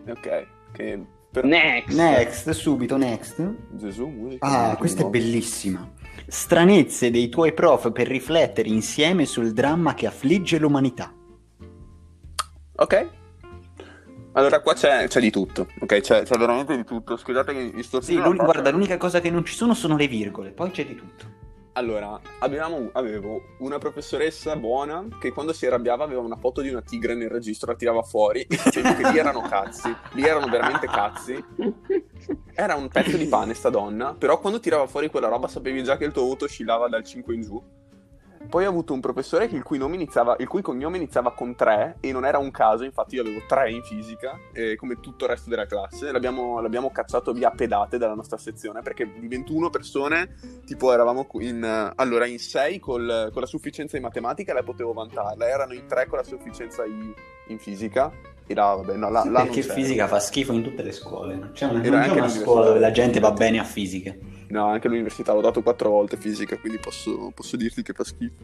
ok 0.09 0.47
che 0.73 1.05
per 1.37 1.45
Next. 1.45 1.95
Next, 1.95 2.51
subito 2.51 2.97
next. 2.97 3.55
Gesù 3.73 4.07
musica 4.07 4.47
Ah, 4.47 4.59
musica 4.59 4.77
questa 4.77 5.03
è 5.03 5.09
bellissima. 5.11 5.93
Stranezze 6.27 7.11
dei 7.11 7.29
tuoi 7.29 7.53
prof 7.53 7.93
per 7.93 8.07
riflettere 8.07 8.69
insieme 8.71 9.27
sul 9.27 9.53
dramma 9.53 9.93
che 9.93 10.07
affligge 10.07 10.59
l'umanità. 10.59 11.13
Ok. 12.77 13.09
Allora, 14.33 14.61
qua 14.61 14.73
c'è, 14.73 15.09
c'è 15.09 15.21
di 15.21 15.31
tutto, 15.31 15.69
ok? 15.79 16.01
C'è, 16.01 16.23
c'è 16.23 16.39
veramente 16.39 16.75
di 16.75 16.85
tutto. 16.85 17.19
Scusate 17.19 17.53
che 17.53 17.71
mi 17.75 17.83
sto 17.83 18.01
Sì, 18.01 18.17
guarda, 18.17 18.71
l'unica 18.71 18.97
cosa 18.97 19.21
che 19.21 19.31
non 19.31 19.45
ci 19.45 19.55
sono 19.55 19.75
sono 19.75 19.97
le 19.97 20.09
virgole, 20.09 20.51
poi 20.53 20.71
c'è 20.71 20.87
di 20.87 20.95
tutto. 20.95 21.45
Allora, 21.77 22.19
abbiamo, 22.39 22.89
avevo 22.93 23.57
una 23.59 23.77
professoressa 23.77 24.57
buona 24.57 25.07
che 25.21 25.31
quando 25.31 25.53
si 25.53 25.67
arrabbiava 25.67 26.05
aveva 26.05 26.23
una 26.23 26.37
foto 26.37 26.63
di 26.63 26.71
una 26.71 26.81
tigre 26.81 27.15
nel 27.15 27.29
registro, 27.29 27.71
la 27.71 27.77
tirava 27.77 28.01
fuori 28.01 28.41
e 28.41 28.47
dicevi 28.65 28.95
che 28.95 29.11
lì 29.11 29.19
erano 29.19 29.43
cazzi, 29.43 29.95
lì 30.13 30.23
erano 30.23 30.47
veramente 30.49 30.87
cazzi. 30.87 31.45
Era 32.55 32.77
un 32.77 32.89
pezzo 32.89 33.19
di 33.19 33.27
pane 33.27 33.53
sta 33.53 33.69
donna, 33.69 34.15
però 34.15 34.41
quando 34.41 34.59
tirava 34.59 34.87
fuori 34.87 35.11
quella 35.11 35.29
roba 35.29 35.49
sapevi 35.49 35.83
già 35.83 35.99
che 35.99 36.07
il 36.07 36.13
tuo 36.13 36.25
voto 36.25 36.47
oscillava 36.47 36.89
dal 36.89 37.05
5 37.05 37.35
in 37.35 37.43
giù. 37.43 37.63
Poi 38.49 38.65
ho 38.65 38.69
avuto 38.69 38.93
un 38.93 39.01
professore 39.01 39.47
il 39.47 39.63
cui, 39.63 39.79
iniziava, 39.79 40.37
il 40.39 40.47
cui 40.47 40.63
cognome 40.63 40.97
iniziava 40.97 41.33
con 41.33 41.55
3 41.55 41.97
e 42.01 42.13
non 42.13 42.25
era 42.25 42.39
un 42.39 42.51
caso, 42.51 42.85
infatti 42.85 43.17
io 43.17 43.23
avevo 43.23 43.43
3 43.47 43.71
in 43.71 43.83
fisica, 43.83 44.39
eh, 44.53 44.77
come 44.77 45.01
tutto 45.01 45.25
il 45.25 45.31
resto 45.31 45.51
della 45.51 45.67
classe. 45.67 46.13
L'abbiamo, 46.13 46.61
l'abbiamo 46.61 46.91
cacciato 46.91 47.33
via 47.33 47.51
pedate 47.51 47.99
dalla 47.99 48.15
nostra 48.15 48.37
sezione 48.37 48.83
perché 48.83 49.11
di 49.19 49.29
21 49.29 49.71
persone, 49.71 50.37
tipo 50.65 50.93
eravamo 50.93 51.27
in, 51.41 51.93
allora 51.95 52.27
in 52.27 52.39
6 52.39 52.79
col- 52.79 53.31
con 53.33 53.41
la 53.41 53.49
sufficienza 53.49 53.97
in 53.97 54.03
matematica 54.03 54.53
la 54.53 54.63
potevo 54.63 54.93
vantarla, 54.93 55.49
erano 55.49 55.73
in 55.73 55.87
3 55.87 56.07
con 56.07 56.19
la 56.19 56.25
sufficienza 56.25 56.85
in, 56.85 57.13
in 57.49 57.59
fisica 57.59 58.13
là, 58.55 58.75
vabbè, 58.75 58.97
no, 58.97 59.11
là, 59.11 59.25
là 59.25 59.43
non 59.43 59.47
Perché 59.47 59.63
fisica 59.63 60.07
fa 60.07 60.21
schifo 60.21 60.53
in 60.53 60.63
tutte 60.63 60.83
le 60.83 60.93
scuole. 60.93 61.35
Non 61.35 61.51
c'è 61.53 61.67
una, 61.67 61.81
non 61.81 62.01
c'è 62.03 62.11
una 62.11 62.29
scuola 62.29 62.67
dove 62.67 62.79
la 62.79 62.91
gente 62.91 63.21
va 63.21 63.33
bene 63.33 63.59
a 63.59 63.65
fisica. 63.65 64.15
No, 64.49 64.67
anche 64.67 64.87
all'università 64.87 65.33
l'ho 65.33 65.41
dato 65.41 65.63
quattro 65.63 65.91
volte 65.91 66.17
fisica, 66.17 66.57
quindi 66.59 66.79
posso, 66.79 67.33
posso 67.35 67.57
dirti 67.57 67.83
che 67.83 67.93
fa 67.93 68.05
schifo. 68.05 68.35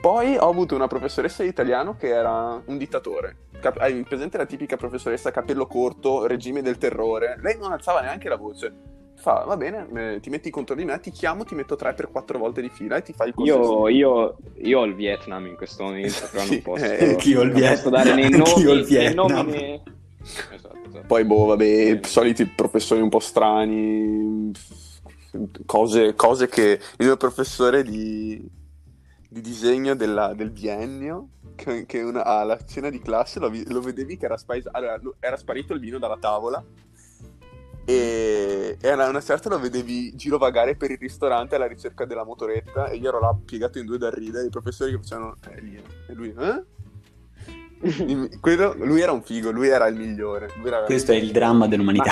Poi 0.00 0.36
ho 0.36 0.48
avuto 0.48 0.76
una 0.76 0.86
professoressa 0.86 1.42
di 1.42 1.48
italiano 1.48 1.96
che 1.96 2.08
era 2.08 2.62
un 2.64 2.78
dittatore. 2.78 3.46
Cap- 3.60 3.80
hai 3.80 4.04
presente 4.04 4.36
la 4.36 4.46
tipica 4.46 4.76
professoressa 4.76 5.32
capello 5.32 5.66
corto, 5.66 6.26
regime 6.26 6.62
del 6.62 6.78
terrore? 6.78 7.36
Lei 7.40 7.58
non 7.58 7.72
alzava 7.72 8.00
neanche 8.00 8.28
la 8.28 8.36
voce. 8.36 8.97
Fa, 9.20 9.42
va 9.44 9.56
bene, 9.56 10.14
eh, 10.14 10.20
ti 10.20 10.30
metti 10.30 10.48
contro 10.48 10.76
di 10.76 10.84
me, 10.84 11.00
ti 11.00 11.10
chiamo, 11.10 11.42
ti 11.42 11.56
metto 11.56 11.74
tre 11.74 11.92
per 11.92 12.08
quattro 12.08 12.38
volte 12.38 12.60
di 12.62 12.68
fila 12.68 12.96
e 12.96 13.02
ti 13.02 13.12
fai 13.12 13.28
il 13.28 13.34
Io, 13.38 13.88
io, 13.88 14.36
io 14.58 14.78
ho 14.78 14.84
il 14.84 14.94
Vietnam 14.94 15.44
in 15.46 15.56
questo 15.56 15.82
momento, 15.82 16.28
però 16.30 16.44
Sì, 16.44 16.50
non 16.52 16.62
posso, 16.62 16.84
eh, 16.84 17.08
anch'io 17.08 17.40
ho 17.40 17.42
il 17.42 17.50
non 17.50 17.60
posso 17.60 17.90
Vietnam. 17.90 17.92
dare 18.04 18.14
nei 18.14 18.30
nomi, 18.30 18.66
ho 18.66 18.72
il 18.72 18.76
nei 18.78 18.84
Vietnam. 18.84 19.26
nomi 19.30 19.50
né- 19.50 19.82
Esatto, 20.52 20.78
esatto. 20.88 21.04
Poi, 21.06 21.24
boh, 21.24 21.46
vabbè, 21.46 22.00
soliti 22.04 22.46
professori 22.46 23.00
un 23.00 23.08
po' 23.08 23.18
strani, 23.18 24.52
cose, 25.66 26.14
cose 26.14 26.48
che 26.48 26.80
il 26.98 27.06
mio 27.06 27.16
professore 27.16 27.82
di, 27.82 28.40
di 29.28 29.40
disegno 29.40 29.94
della- 29.96 30.32
del 30.34 30.50
biennio, 30.50 31.28
che, 31.56 31.86
che 31.86 32.02
una- 32.02 32.24
alla 32.24 32.58
cena 32.64 32.88
di 32.88 33.00
classe 33.00 33.40
lo, 33.40 33.50
vi- 33.50 33.68
lo 33.70 33.80
vedevi 33.80 34.16
che 34.16 34.26
era, 34.26 34.36
spais- 34.36 34.68
allora, 34.70 34.96
lo- 35.00 35.16
era 35.18 35.36
sparito 35.36 35.72
il 35.72 35.80
vino 35.80 35.98
dalla 35.98 36.18
tavola 36.18 36.64
e, 37.88 38.76
e 38.78 38.90
a 38.90 39.08
una 39.08 39.22
certa 39.22 39.48
lo 39.48 39.58
vedevi 39.58 40.14
girovagare 40.14 40.76
per 40.76 40.90
il 40.90 40.98
ristorante 40.98 41.54
alla 41.54 41.66
ricerca 41.66 42.04
della 42.04 42.22
motoretta 42.22 42.88
e 42.88 42.96
io 42.96 43.08
ero 43.08 43.18
là 43.18 43.34
piegato 43.42 43.78
in 43.78 43.86
due 43.86 43.96
da 43.96 44.10
ridere, 44.10 44.46
i 44.46 44.50
professori 44.50 44.90
che 44.90 44.98
facevano, 44.98 45.36
eh, 45.50 45.60
lì, 45.62 45.82
e 46.06 46.12
lui, 46.12 46.34
eh? 46.38 46.64
Quello- 48.40 48.74
lui 48.76 49.00
era 49.00 49.12
un 49.12 49.22
figo, 49.22 49.50
lui 49.50 49.68
era 49.68 49.86
il 49.86 49.96
migliore. 49.96 50.50
era 50.62 50.82
Questo 50.82 51.12
è 51.12 51.14
il 51.14 51.30
dramma 51.30 51.66
dell'umanità. 51.66 52.10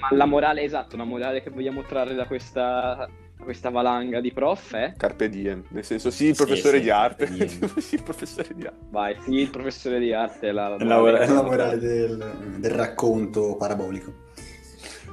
Ma 0.00 0.16
la 0.16 0.26
morale, 0.26 0.62
esatto, 0.62 0.96
la 0.96 1.04
morale 1.04 1.40
che 1.40 1.50
vogliamo 1.50 1.82
trarre 1.84 2.14
da 2.14 2.26
questa, 2.26 3.08
questa 3.40 3.70
valanga 3.70 4.20
di 4.20 4.32
prof 4.32 4.74
è... 4.74 4.94
Carpe 4.96 5.28
diem, 5.28 5.62
nel 5.68 5.84
senso 5.84 6.10
sì 6.10 6.26
il 6.26 6.34
Sì, 6.34 6.44
professore 6.44 6.78
sì, 6.78 6.82
di 6.82 6.90
arte, 6.90 7.26
sì 7.78 7.94
il 7.94 8.02
professore 8.02 8.48
di 8.54 8.66
arte. 8.66 8.86
Vai, 8.90 9.16
sì, 9.20 9.34
il 9.34 9.50
professore 9.50 10.00
di 10.00 10.12
arte 10.12 10.48
è 10.48 10.52
la, 10.52 10.76
la, 10.76 11.26
la 11.26 11.42
morale 11.42 11.78
del, 11.78 12.56
del 12.58 12.70
racconto 12.72 13.56
parabolico. 13.56 14.26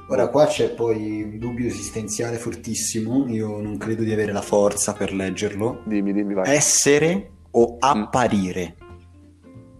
Ora 0.08 0.28
qua 0.28 0.46
c'è 0.46 0.70
poi 0.70 1.22
un 1.22 1.38
dubbio 1.38 1.66
esistenziale 1.66 2.36
fortissimo, 2.36 3.26
io 3.26 3.60
non 3.60 3.76
credo 3.76 4.04
di 4.04 4.12
avere 4.12 4.30
la 4.30 4.40
forza 4.40 4.92
per 4.92 5.12
leggerlo. 5.12 5.82
Dimmi, 5.84 6.12
dimmi, 6.12 6.32
vai. 6.32 6.54
Essere 6.54 7.30
o 7.50 7.76
apparire? 7.80 8.76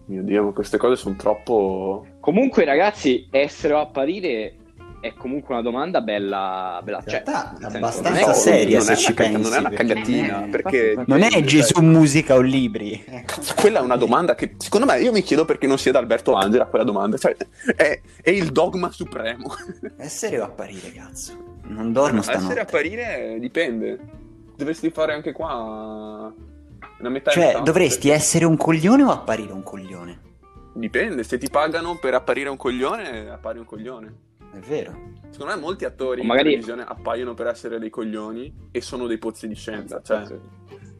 Mio 0.07 0.23
Dio, 0.23 0.43
ma 0.43 0.51
queste 0.51 0.77
cose 0.77 0.95
sono 0.95 1.15
troppo... 1.15 2.05
Comunque, 2.19 2.65
ragazzi, 2.65 3.27
essere 3.31 3.73
o 3.73 3.79
apparire 3.79 4.55
è 4.99 5.13
comunque 5.13 5.53
una 5.53 5.61
domanda 5.63 6.01
bella, 6.01 6.79
bella 6.83 6.97
In 7.03 7.09
cioè, 7.11 7.23
senso, 7.25 7.77
abbastanza 7.77 8.09
non 8.09 8.17
è 8.17 8.25
che- 8.25 8.33
seria 8.33 8.77
non 8.77 8.85
se 8.87 8.95
ci 8.97 9.13
pensi. 9.13 9.41
Non 9.41 9.53
è 9.53 9.57
una 9.59 9.69
cagatina, 9.69 10.45
Eh, 10.45 10.49
perché... 10.49 11.03
Non 11.05 11.21
è 11.21 11.29
cioè, 11.29 11.43
Gesù 11.43 11.81
musica 11.81 12.35
o 12.35 12.41
libri. 12.41 13.03
Cazzo, 13.25 13.53
quella 13.55 13.79
è 13.79 13.81
una 13.81 13.95
domanda 13.95 14.33
che 14.35 14.55
secondo 14.57 14.85
me 14.85 14.99
io 14.99 15.11
mi 15.11 15.21
chiedo 15.21 15.45
perché 15.45 15.67
non 15.67 15.77
sia 15.77 15.91
da 15.91 15.99
Alberto 15.99 16.33
Angela 16.33 16.65
quella 16.65 16.83
domanda, 16.83 17.17
cioè 17.17 17.35
è, 17.75 18.01
è 18.21 18.29
il 18.29 18.51
dogma 18.51 18.91
supremo. 18.91 19.53
Essere 19.97 20.39
o 20.39 20.43
apparire, 20.45 20.91
cazzo? 20.91 21.55
Non 21.67 21.91
dormo 21.93 22.19
Essere 22.21 22.37
stanotte. 22.39 22.59
apparire 22.61 23.37
dipende. 23.39 23.99
Dovresti 24.55 24.89
fare 24.89 25.13
anche 25.13 25.31
qua 25.33 26.33
una 26.99 27.09
metà 27.09 27.29
Cioè, 27.31 27.45
metà, 27.47 27.59
dovresti 27.59 28.07
perché- 28.07 28.13
essere 28.23 28.45
un 28.45 28.57
coglione 28.57 29.03
o 29.03 29.11
apparire 29.11 29.51
un 29.53 29.61
coglione? 29.63 30.21
Dipende, 30.73 31.23
se 31.23 31.37
ti 31.37 31.49
pagano 31.49 31.97
per 31.99 32.13
apparire 32.13 32.49
un 32.49 32.57
coglione, 32.57 33.29
appari 33.29 33.59
un 33.59 33.65
coglione. 33.65 34.13
È 34.53 34.59
vero. 34.59 35.15
Secondo 35.29 35.53
me 35.55 35.59
molti 35.59 35.85
attori 35.85 36.21
O 36.21 36.23
magari- 36.23 36.53
in 36.53 36.61
televisione 36.61 36.83
appaiono 36.87 37.33
per 37.33 37.47
essere 37.47 37.79
dei 37.79 37.89
coglioni 37.89 38.69
e 38.71 38.81
sono 38.81 39.05
dei 39.07 39.17
pozzi 39.17 39.47
di 39.47 39.55
scienza. 39.55 40.01
Cioè, 40.01 40.23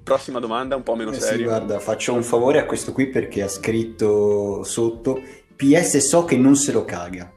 prossima 0.03 0.39
domanda, 0.39 0.75
un 0.75 0.83
po' 0.83 0.95
meno 0.95 1.11
Eh 1.11 1.15
sì, 1.15 1.21
seria. 1.21 1.45
guarda, 1.45 1.79
faccio 1.79 2.13
un 2.13 2.23
favore 2.23 2.59
a 2.59 2.65
questo 2.65 2.91
qui 2.91 3.07
perché 3.07 3.41
ha 3.43 3.47
scritto 3.47 4.63
sotto 4.63 5.19
PS 5.55 5.97
so 5.97 6.23
che 6.25 6.37
non 6.37 6.55
se 6.55 6.71
lo 6.71 6.85
caga. 6.85 7.31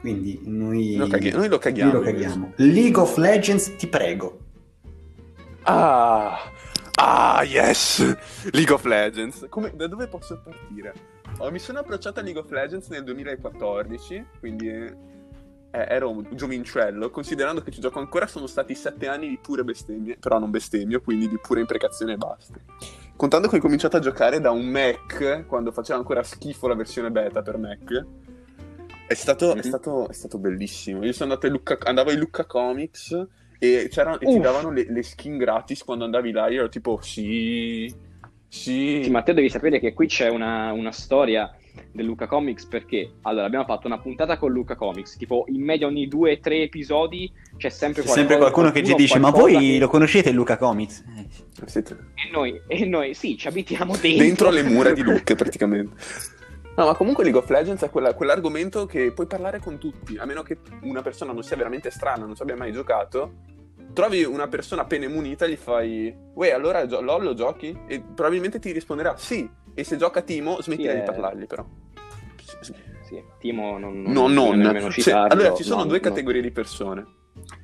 Quindi 0.00 0.40
noi, 0.44 0.96
Lo 0.96 1.08
caghi- 1.08 1.30
noi 1.32 1.48
lo 1.48 1.58
caghiamo, 1.58 1.92
noi 1.92 2.00
lo 2.04 2.06
caghiamo. 2.10 2.52
League 2.56 3.00
of 3.00 3.16
Legends, 3.16 3.74
ti 3.76 3.86
prego. 3.88 4.38
Ah, 5.64 6.38
ah, 6.94 7.42
yes! 7.42 7.98
League 8.52 8.72
of 8.72 8.84
Legends. 8.84 9.46
Come- 9.48 9.72
da 9.74 9.86
dove 9.88 10.06
posso 10.06 10.40
partire? 10.42 10.94
Oh, 11.38 11.50
mi 11.50 11.58
sono 11.58 11.80
approcciato 11.80 12.20
a 12.20 12.22
League 12.22 12.40
of 12.40 12.48
Legends 12.50 12.88
nel 12.88 13.02
2014, 13.02 14.24
quindi 14.38 14.68
eh, 15.76 15.94
ero 15.94 16.10
un 16.10 16.26
giovincello. 16.30 17.10
Considerando 17.10 17.60
che 17.62 17.70
ci 17.70 17.80
gioco 17.80 17.98
ancora, 17.98 18.26
sono 18.26 18.46
stati 18.46 18.74
sette 18.74 19.06
anni 19.08 19.28
di 19.28 19.38
pure 19.38 19.62
bestemmie, 19.64 20.16
però 20.18 20.38
non 20.38 20.50
bestemmio, 20.50 21.00
quindi 21.00 21.28
di 21.28 21.38
pure 21.38 21.60
imprecazione 21.60 22.14
e 22.14 22.16
basta. 22.16 22.54
Contando 23.14 23.48
che 23.48 23.56
ho 23.56 23.60
cominciato 23.60 23.96
a 23.96 24.00
giocare 24.00 24.40
da 24.40 24.50
un 24.50 24.66
Mac, 24.66 25.44
quando 25.46 25.72
faceva 25.72 25.98
ancora 25.98 26.22
schifo 26.22 26.66
la 26.68 26.74
versione 26.74 27.10
beta 27.10 27.42
per 27.42 27.56
Mac, 27.58 28.04
è 29.06 29.14
stato, 29.14 29.52
è 29.52 29.56
Mhm. 29.56 29.62
stato, 29.62 30.08
è 30.08 30.12
stato 30.12 30.38
bellissimo. 30.38 31.04
Io 31.04 31.12
sono 31.12 31.30
andato 31.30 31.46
in 31.46 31.52
Lucca, 31.52 31.78
andavo 31.84 32.10
in 32.10 32.18
Lucca 32.18 32.44
Comics 32.44 33.12
e, 33.58 33.68
e 33.84 33.88
ti 33.88 34.40
davano 34.40 34.70
le, 34.70 34.84
le 34.90 35.02
skin 35.02 35.38
gratis 35.38 35.82
quando 35.84 36.04
andavi 36.04 36.30
là. 36.32 36.48
Io 36.48 36.60
ero 36.60 36.68
tipo, 36.68 36.98
sì, 37.00 37.94
sì. 38.48 39.00
Sì, 39.04 39.10
Matteo, 39.10 39.34
devi 39.34 39.48
sapere 39.48 39.78
che 39.78 39.92
qui 39.92 40.06
c'è 40.06 40.28
una, 40.28 40.72
una 40.72 40.92
storia 40.92 41.54
del 41.92 42.06
Luca 42.06 42.26
Comics 42.26 42.64
perché 42.66 43.12
allora 43.22 43.44
abbiamo 43.46 43.64
fatto 43.66 43.86
una 43.86 43.98
puntata 43.98 44.38
con 44.38 44.50
Luca 44.50 44.76
Comics, 44.76 45.16
tipo 45.16 45.44
in 45.48 45.62
media 45.62 45.86
ogni 45.86 46.08
due 46.08 46.32
o 46.32 46.38
tre 46.40 46.62
episodi 46.62 47.30
c'è 47.56 47.68
sempre, 47.68 48.02
C'è 48.02 48.08
sempre 48.08 48.38
qualcuno 48.38 48.70
che 48.70 48.82
ci 48.82 48.94
dice: 48.94 49.18
Ma 49.18 49.30
voi 49.30 49.78
lo 49.78 49.88
conoscete 49.88 50.30
Luca 50.30 50.56
Comics? 50.56 51.04
Eh, 51.16 51.26
E 52.14 52.30
noi, 52.32 52.60
e 52.66 52.84
noi 52.86 53.14
sì, 53.14 53.36
ci 53.36 53.48
abitiamo 53.48 53.94
dentro. 54.00 54.24
dentro 54.24 54.50
le 54.50 54.62
mura 54.62 54.92
di 54.92 55.02
Lucche 55.02 55.34
praticamente. 55.36 55.94
No, 56.76 56.84
ma 56.84 56.94
comunque 56.94 57.24
League 57.24 57.40
of 57.40 57.48
Legends 57.48 57.82
è 57.82 57.90
quella- 57.90 58.14
quell'argomento 58.14 58.84
che 58.84 59.10
puoi 59.12 59.26
parlare 59.26 59.60
con 59.60 59.78
tutti, 59.78 60.16
a 60.18 60.26
meno 60.26 60.42
che 60.42 60.58
una 60.82 61.00
persona 61.00 61.32
non 61.32 61.42
sia 61.42 61.56
veramente 61.56 61.90
strana, 61.90 62.26
non 62.26 62.34
ci 62.34 62.42
abbia 62.42 62.56
mai 62.56 62.70
giocato. 62.72 63.32
Trovi 63.92 64.24
una 64.24 64.48
persona 64.48 64.82
appena 64.82 65.06
immunita, 65.06 65.46
gli 65.46 65.56
fai, 65.56 66.14
uè, 66.34 66.50
allora 66.50 66.86
gio- 66.86 67.00
LOL 67.00 67.22
lo 67.24 67.34
giochi? 67.34 67.76
E 67.86 68.00
probabilmente 68.00 68.58
ti 68.58 68.72
risponderà 68.72 69.16
sì. 69.16 69.48
E 69.74 69.84
se 69.84 69.96
gioca 69.96 70.22
Timo, 70.22 70.60
smettila 70.60 70.90
Sì, 70.92 70.96
di 70.96 71.02
è- 71.02 71.04
parlargli, 71.04 71.46
però. 71.46 71.64
Sì, 73.02 73.22
Timo 73.38 73.78
non, 73.78 74.02
No, 74.02 74.26
non, 74.26 74.32
non. 74.32 74.58
nemmeno 74.58 74.90
Cioè, 74.90 75.12
allora, 75.14 75.54
ci 75.54 75.62
sono 75.62 75.82
No, 75.82 75.86
due 75.88 75.98
no. 75.98 76.02
categorie 76.02 76.42
di 76.42 76.50
persone. 76.50 77.06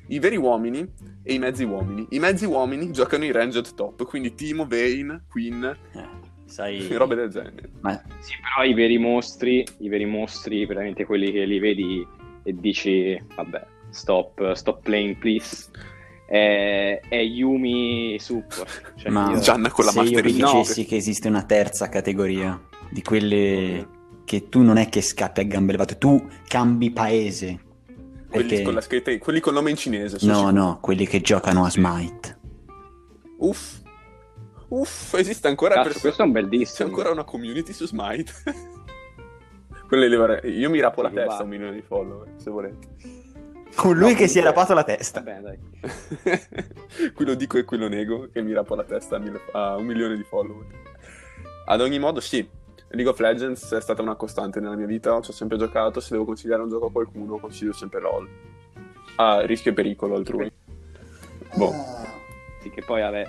I 0.08 0.18
veri 0.18 0.36
uomini 0.36 0.86
e 1.22 1.34
i 1.34 1.38
mezzi 1.38 1.64
uomini. 1.64 2.06
I 2.10 2.18
mezzi 2.18 2.44
uomini 2.44 2.92
giocano 2.92 3.24
i 3.24 3.32
ranged 3.32 3.74
top, 3.74 4.04
quindi 4.06 4.34
Timo, 4.34 4.66
Vayne, 4.66 5.24
Queen, 5.28 5.64
Eh, 5.94 6.08
sai... 6.44 6.86
robe 6.96 7.14
del 7.14 7.30
genere. 7.30 7.70
Ma 7.80 8.00
Sì, 8.20 8.34
però 8.40 8.64
i 8.68 8.74
veri 8.74 8.98
mostri, 8.98 9.66
i 9.78 9.88
veri 9.88 10.04
mostri, 10.04 10.64
veramente 10.66 11.04
quelli 11.06 11.32
che 11.32 11.44
li 11.44 11.58
vedi 11.58 12.06
e 12.44 12.54
dici, 12.54 13.20
vabbè, 13.34 13.66
stop, 13.90 14.52
stop 14.52 14.82
playing 14.82 15.16
please, 15.16 15.70
è, 16.32 17.00
è 17.10 17.16
Yumi 17.16 18.16
support. 18.18 18.94
Cioè, 18.96 19.10
Ma 19.10 19.32
io- 19.32 19.40
Gianna 19.40 19.70
con 19.70 19.84
la 19.84 19.90
se 19.90 19.98
io 20.00 20.04
vi 20.04 20.12
Master 20.14 20.24
League. 20.32 20.58
dicessi 20.60 20.84
che 20.86 20.96
esiste 20.96 21.28
una 21.28 21.42
terza 21.42 21.90
categoria 21.90 22.58
di 22.90 23.02
quelle 23.02 23.88
che 24.24 24.48
tu 24.48 24.62
non 24.62 24.78
è 24.78 24.88
che 24.88 25.02
scappi 25.02 25.40
a 25.40 25.44
gambe 25.44 25.72
levate, 25.72 25.98
tu 25.98 26.26
cambi 26.48 26.90
paese. 26.90 27.60
Quelli 28.30 28.48
Perché... 28.48 28.62
con 28.64 28.72
la 28.72 28.80
scritta, 28.80 29.18
quelli 29.18 29.40
con 29.40 29.52
nome 29.52 29.68
in 29.70 29.76
cinese. 29.76 30.16
No, 30.22 30.34
sicuro. 30.36 30.50
no, 30.52 30.78
quelli 30.80 31.06
che 31.06 31.20
giocano 31.20 31.66
a 31.66 31.70
Smite. 31.70 32.38
Uff. 33.40 33.80
Uff, 34.68 35.12
esiste 35.18 35.48
ancora 35.48 35.74
Cazzo, 35.74 35.84
perso- 35.88 36.00
questo 36.00 36.22
è 36.22 36.24
un 36.24 36.32
bel 36.32 36.44
C'è 36.48 36.56
disco. 36.56 36.82
ancora 36.84 37.10
una 37.10 37.24
community 37.24 37.74
su 37.74 37.84
Smite. 37.86 38.32
Quelle 39.86 40.08
le 40.08 40.16
vorrei- 40.16 40.50
Io 40.56 40.70
mi 40.70 40.80
rapo 40.80 41.02
la 41.02 41.10
testa 41.10 41.42
un 41.42 41.48
milione 41.50 41.74
di 41.74 41.82
follower, 41.82 42.28
se 42.36 42.48
volete. 42.50 42.88
Con 43.74 43.96
lui 43.96 44.10
No, 44.12 44.16
che 44.16 44.28
si 44.28 44.38
è 44.38 44.42
rapato 44.42 44.74
la 44.74 44.84
testa. 44.84 45.20
Vabbè, 45.22 45.40
dai. 45.40 47.10
qui 47.14 47.24
lo 47.24 47.34
dico 47.34 47.58
e 47.58 47.64
qui 47.64 47.78
lo 47.78 47.88
nego, 47.88 48.28
che 48.32 48.42
mi 48.42 48.52
rapo 48.52 48.74
la 48.74 48.84
testa 48.84 49.16
a, 49.16 49.18
mille- 49.18 49.40
a 49.52 49.76
un 49.76 49.84
milione 49.84 50.16
di 50.16 50.22
follower. 50.24 50.64
Ad 51.66 51.80
ogni 51.80 51.98
modo, 51.98 52.20
sì, 52.20 52.46
League 52.90 53.10
of 53.10 53.18
Legends 53.18 53.72
è 53.72 53.80
stata 53.80 54.02
una 54.02 54.14
costante 54.14 54.60
nella 54.60 54.74
mia 54.76 54.86
vita, 54.86 55.20
ci 55.22 55.30
ho 55.30 55.32
sempre 55.32 55.56
giocato, 55.56 56.00
se 56.00 56.08
devo 56.12 56.24
consigliare 56.24 56.62
un 56.62 56.68
gioco 56.68 56.86
a 56.86 56.92
qualcuno, 56.92 57.38
consiglio 57.38 57.72
sempre 57.72 58.00
LOL. 58.00 58.28
A 59.16 59.40
rischio 59.46 59.70
e 59.70 59.74
pericolo 59.74 60.16
altrui. 60.16 60.50
Boh, 61.54 61.74
Sì, 62.60 62.70
che 62.70 62.82
poi, 62.82 63.00
vabbè, 63.00 63.26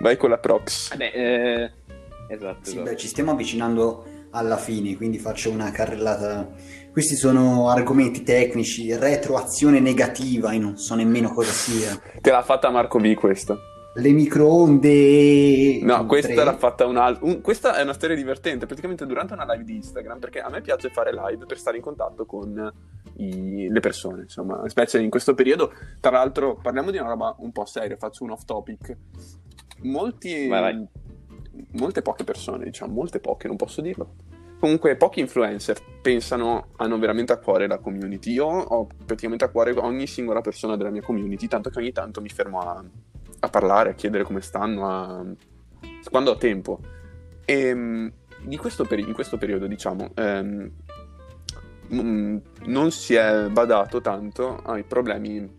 vai 0.00 0.16
con 0.16 0.30
la 0.30 0.38
prox. 0.38 0.90
vabbè 0.90 1.10
eh, 1.14 1.72
esatto, 2.28 2.58
Sì, 2.64 2.70
esatto. 2.72 2.82
beh, 2.82 2.96
ci 2.96 3.06
stiamo 3.06 3.30
avvicinando 3.32 4.04
alla 4.30 4.56
fine, 4.56 4.96
quindi 4.96 5.18
faccio 5.18 5.50
una 5.50 5.70
carrellata. 5.70 6.48
Questi 6.98 7.14
sono 7.14 7.68
argomenti 7.68 8.24
tecnici, 8.24 8.92
retroazione 8.92 9.78
negativa, 9.78 10.52
io 10.52 10.60
non 10.60 10.76
so 10.78 10.96
nemmeno 10.96 11.32
cosa 11.32 11.52
sia. 11.52 11.96
Te 12.20 12.32
l'ha 12.32 12.42
fatta 12.42 12.70
Marco 12.70 12.98
V 12.98 13.14
questa. 13.14 13.56
Le 13.94 14.10
microonde. 14.10 15.78
No, 15.82 16.06
questa 16.06 16.34
tre. 16.34 16.42
l'ha 16.42 16.56
fatta 16.56 16.86
un 16.86 16.96
altro. 16.96 17.40
questa 17.40 17.76
è 17.76 17.82
una 17.82 17.92
storia 17.92 18.16
divertente. 18.16 18.66
Praticamente 18.66 19.06
durante 19.06 19.34
una 19.34 19.44
live 19.52 19.62
di 19.62 19.76
Instagram, 19.76 20.18
perché 20.18 20.40
a 20.40 20.50
me 20.50 20.60
piace 20.60 20.88
fare 20.90 21.12
live 21.12 21.46
per 21.46 21.56
stare 21.56 21.76
in 21.76 21.84
contatto 21.84 22.26
con 22.26 22.68
i- 23.18 23.68
le 23.70 23.78
persone, 23.80 24.22
insomma, 24.22 24.68
specie 24.68 25.00
in 25.00 25.08
questo 25.08 25.34
periodo. 25.34 25.70
Tra 26.00 26.10
l'altro, 26.10 26.56
parliamo 26.60 26.90
di 26.90 26.98
una 26.98 27.10
roba 27.10 27.32
un 27.38 27.52
po' 27.52 27.64
seria, 27.64 27.96
faccio 27.96 28.24
un 28.24 28.30
off 28.32 28.44
topic. 28.44 28.96
Molti. 29.82 30.48
Vai, 30.48 30.60
vai. 30.60 30.86
Molte 31.74 32.02
poche 32.02 32.24
persone, 32.24 32.64
diciamo, 32.64 32.92
molte 32.92 33.20
poche, 33.20 33.46
non 33.46 33.54
posso 33.56 33.80
dirlo. 33.80 34.14
Comunque, 34.58 34.96
pochi 34.96 35.20
influencer 35.20 35.78
pensano, 36.02 36.68
hanno 36.76 36.98
veramente 36.98 37.32
a 37.32 37.38
cuore 37.38 37.66
la 37.68 37.78
community. 37.78 38.32
Io 38.32 38.46
ho 38.46 38.86
praticamente 39.04 39.44
a 39.44 39.48
cuore 39.50 39.72
ogni 39.78 40.06
singola 40.06 40.40
persona 40.40 40.76
della 40.76 40.90
mia 40.90 41.02
community, 41.02 41.46
tanto 41.46 41.70
che 41.70 41.78
ogni 41.78 41.92
tanto 41.92 42.20
mi 42.20 42.28
fermo 42.28 42.58
a, 42.60 42.82
a 43.40 43.48
parlare, 43.48 43.90
a 43.90 43.94
chiedere 43.94 44.24
come 44.24 44.40
stanno, 44.40 44.88
a- 44.88 45.24
quando 46.10 46.32
ho 46.32 46.36
tempo. 46.36 46.80
E 47.44 48.12
di 48.40 48.56
questo 48.56 48.84
peri- 48.84 49.02
in 49.06 49.12
questo 49.12 49.36
periodo, 49.38 49.66
diciamo, 49.68 50.10
ehm, 50.14 50.70
mm, 51.94 52.36
non 52.66 52.90
si 52.90 53.14
è 53.14 53.48
badato 53.48 54.00
tanto 54.00 54.56
ai 54.64 54.82
problemi 54.82 55.56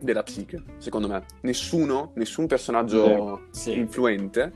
della 0.00 0.22
psiche, 0.22 0.62
secondo 0.78 1.08
me. 1.08 1.24
Nessuno, 1.42 2.12
nessun 2.14 2.46
personaggio 2.46 3.42
Sì. 3.50 3.76
influente 3.78 4.52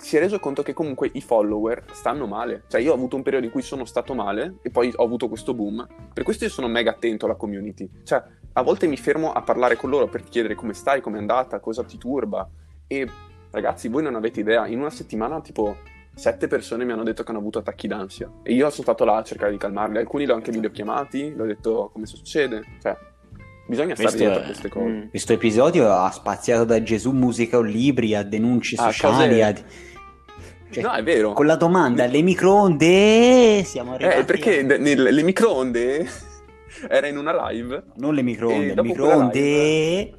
si 0.00 0.16
è 0.16 0.20
reso 0.20 0.38
conto 0.38 0.62
che 0.62 0.72
comunque 0.72 1.10
i 1.12 1.20
follower 1.20 1.84
stanno 1.92 2.26
male. 2.26 2.64
Cioè, 2.68 2.80
io 2.80 2.92
ho 2.92 2.94
avuto 2.94 3.16
un 3.16 3.22
periodo 3.22 3.46
in 3.46 3.52
cui 3.52 3.62
sono 3.62 3.84
stato 3.84 4.14
male 4.14 4.56
e 4.62 4.70
poi 4.70 4.92
ho 4.94 5.04
avuto 5.04 5.28
questo 5.28 5.54
boom. 5.54 5.86
Per 6.12 6.24
questo 6.24 6.44
io 6.44 6.50
sono 6.50 6.68
mega 6.68 6.90
attento 6.90 7.26
alla 7.26 7.34
community. 7.36 7.88
Cioè, 8.04 8.22
a 8.54 8.62
volte 8.62 8.86
mi 8.86 8.96
fermo 8.96 9.32
a 9.32 9.42
parlare 9.42 9.76
con 9.76 9.90
loro 9.90 10.08
per 10.08 10.24
chiedere 10.24 10.54
come 10.54 10.74
stai, 10.74 11.00
come 11.00 11.16
è 11.16 11.20
andata, 11.20 11.60
cosa 11.60 11.84
ti 11.84 11.98
turba. 11.98 12.48
E 12.86 13.08
ragazzi, 13.50 13.88
voi 13.88 14.02
non 14.02 14.14
avete 14.16 14.40
idea, 14.40 14.66
in 14.66 14.80
una 14.80 14.90
settimana 14.90 15.40
tipo 15.40 15.76
sette 16.12 16.48
persone 16.48 16.84
mi 16.84 16.92
hanno 16.92 17.04
detto 17.04 17.22
che 17.22 17.30
hanno 17.30 17.38
avuto 17.38 17.60
attacchi 17.60 17.86
d'ansia. 17.86 18.30
E 18.42 18.52
io 18.52 18.68
sono 18.70 18.82
stato 18.82 19.04
là 19.04 19.16
a 19.18 19.22
cercare 19.22 19.52
di 19.52 19.58
calmarli. 19.58 19.98
Alcuni 19.98 20.24
li 20.26 20.30
ho 20.32 20.34
anche 20.34 20.50
videochiamati, 20.50 21.34
l'ho 21.34 21.46
detto 21.46 21.90
come 21.92 22.06
succede. 22.06 22.62
Cioè, 22.82 22.96
bisogna 23.66 23.94
stare 23.94 24.08
Questo 24.08 24.16
dietro 24.18 24.40
a 24.42 24.44
queste 24.44 24.68
cose. 24.68 24.86
Mm. 24.88 25.08
Questo 25.08 25.32
episodio 25.32 25.90
ha 25.92 26.10
spaziato 26.10 26.64
da 26.64 26.82
Gesù, 26.82 27.12
musica 27.12 27.56
o 27.58 27.62
libri 27.62 28.14
a 28.14 28.22
denunce 28.24 28.74
Ah, 28.78 28.90
sociali. 28.90 29.28
cose- 29.28 29.42
a- 29.44 29.54
cioè, 30.70 30.82
no, 30.82 30.92
è 30.92 31.02
vero. 31.02 31.32
Con 31.32 31.46
la 31.46 31.56
domanda, 31.56 32.06
le 32.06 32.22
microonde 32.22 33.62
siamo 33.64 33.94
arrivati. 33.94 34.18
Eh, 34.20 34.24
perché 34.24 34.60
a- 34.60 34.78
nel- 34.78 35.02
le 35.02 35.22
microonde 35.22 36.06
era 36.88 37.06
in 37.06 37.16
una 37.18 37.50
live 37.50 37.82
Non 37.96 38.14
le 38.14 38.22
microonde, 38.22 38.74
le 38.74 38.82
microonde. 38.82 40.14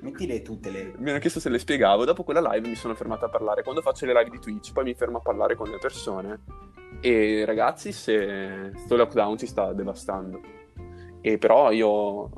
Mettile 0.00 0.40
tutte 0.40 0.70
le. 0.70 0.94
mi 0.96 1.10
hanno 1.10 1.18
chiesto 1.18 1.38
se 1.38 1.50
le 1.50 1.58
spiegavo. 1.58 2.04
Dopo 2.06 2.24
quella 2.24 2.40
live 2.40 2.66
mi 2.68 2.74
sono 2.74 2.94
fermato 2.94 3.26
a 3.26 3.28
parlare. 3.28 3.62
Quando 3.62 3.82
faccio 3.82 4.06
le 4.06 4.14
live 4.14 4.30
di 4.30 4.38
Twitch, 4.38 4.72
poi 4.72 4.84
mi 4.84 4.94
fermo 4.94 5.18
a 5.18 5.20
parlare 5.20 5.54
con 5.54 5.68
le 5.68 5.76
persone. 5.78 6.40
E 7.00 7.44
ragazzi, 7.44 7.92
se 7.92 8.72
sto 8.76 8.96
lockdown 8.96 9.36
ci 9.36 9.46
sta 9.46 9.72
devastando. 9.74 10.40
E 11.20 11.36
però 11.36 11.70
io, 11.72 12.30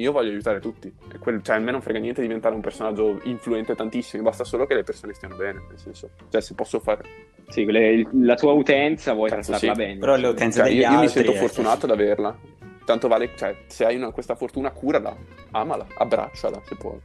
io 0.00 0.12
voglio 0.12 0.30
aiutare 0.30 0.58
tutti. 0.60 0.92
Quel- 1.18 1.42
cioè, 1.42 1.56
a 1.56 1.58
me 1.58 1.70
non 1.70 1.80
frega 1.82 1.98
niente 1.98 2.20
diventare 2.22 2.54
un 2.54 2.60
personaggio 2.60 3.20
influente 3.24 3.74
tantissimo. 3.74 4.22
Basta 4.22 4.44
solo 4.44 4.66
che 4.66 4.74
le 4.74 4.82
persone 4.82 5.14
stiano 5.14 5.36
bene. 5.36 5.62
Nel 5.68 5.78
senso, 5.78 6.10
cioè, 6.30 6.40
se 6.40 6.54
posso 6.54 6.80
fare. 6.80 7.02
Sì, 7.48 7.64
le- 7.64 8.08
la 8.12 8.34
tua 8.34 8.52
utenza 8.52 9.12
vuoi 9.12 9.28
Cazzo, 9.30 9.50
trattarla 9.52 9.74
sì. 9.74 9.80
bene. 9.80 9.98
Però 9.98 10.16
le 10.16 10.26
utenze 10.28 10.58
Cioè, 10.60 10.68
degli 10.68 10.78
io, 10.78 10.82
io 10.84 10.90
mi 10.90 10.96
altri, 11.04 11.08
sento 11.10 11.32
eh. 11.32 11.36
fortunato 11.36 11.86
ad 11.86 11.92
averla. 11.92 12.36
Tanto 12.84 13.08
vale, 13.08 13.30
cioè, 13.36 13.56
se 13.66 13.84
hai 13.84 13.96
una- 13.96 14.10
questa 14.10 14.34
fortuna, 14.34 14.70
curala, 14.70 15.16
amala, 15.52 15.86
abbracciala 15.96 16.60
se 16.66 16.74
puoi. 16.76 16.98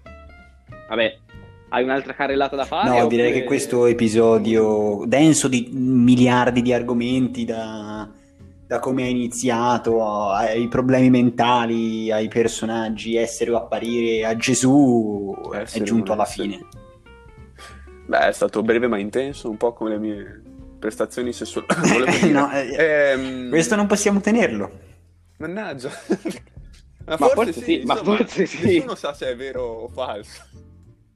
Vabbè, 0.90 1.18
hai 1.70 1.84
un'altra 1.84 2.14
carrellata 2.14 2.56
da 2.56 2.66
fare? 2.66 2.88
No, 2.90 3.08
direi 3.08 3.26
oppure- 3.28 3.42
che 3.42 3.44
questo 3.46 3.86
episodio 3.86 5.04
denso 5.06 5.48
di 5.48 5.70
miliardi 5.74 6.62
di 6.62 6.72
argomenti 6.74 7.44
da, 7.46 8.10
da 8.68 8.80
come 8.80 9.04
è 9.04 9.08
iniziato 9.08 10.32
ai 10.32 10.68
problemi 10.68 11.10
mentali, 11.10 12.12
ai 12.12 12.28
personaggi, 12.28 13.16
essere 13.16 13.52
o 13.52 13.58
apparire 13.58 14.26
a 14.26 14.36
Gesù 14.36 15.36
è 15.54 15.58
Essere 15.58 15.84
o 15.84 15.86
giunto 15.86 16.12
alla 16.14 16.24
essere. 16.24 16.48
fine. 16.48 16.66
Beh, 18.08 18.28
è 18.28 18.32
stato 18.32 18.62
breve 18.64 18.88
ma 18.88 18.98
intenso, 18.98 19.50
un 19.50 19.58
po' 19.58 19.74
come 19.74 19.92
le 19.92 20.00
mie 20.00 20.42
prestazioni 20.80 21.32
sessuali. 21.34 21.68
No, 22.32 22.52
eh, 22.52 22.76
Ehm, 22.78 23.50
Questo 23.50 23.76
non 23.76 23.88
possiamo 23.88 24.20
tenerlo. 24.22 24.72
Mannaggia. 25.38 25.90
ma, 27.06 27.18
Ma 27.20 27.28
forse 27.28 27.62
sì, 27.62 27.82
ma 27.86 27.98
insomma, 27.98 28.18
forse 28.18 28.46
sì. 28.46 28.66
Nessuno 28.66 28.96
sa 28.96 29.14
se 29.14 29.28
è 29.30 29.36
vero 29.36 29.64
o 29.64 29.88
falso. 29.90 30.42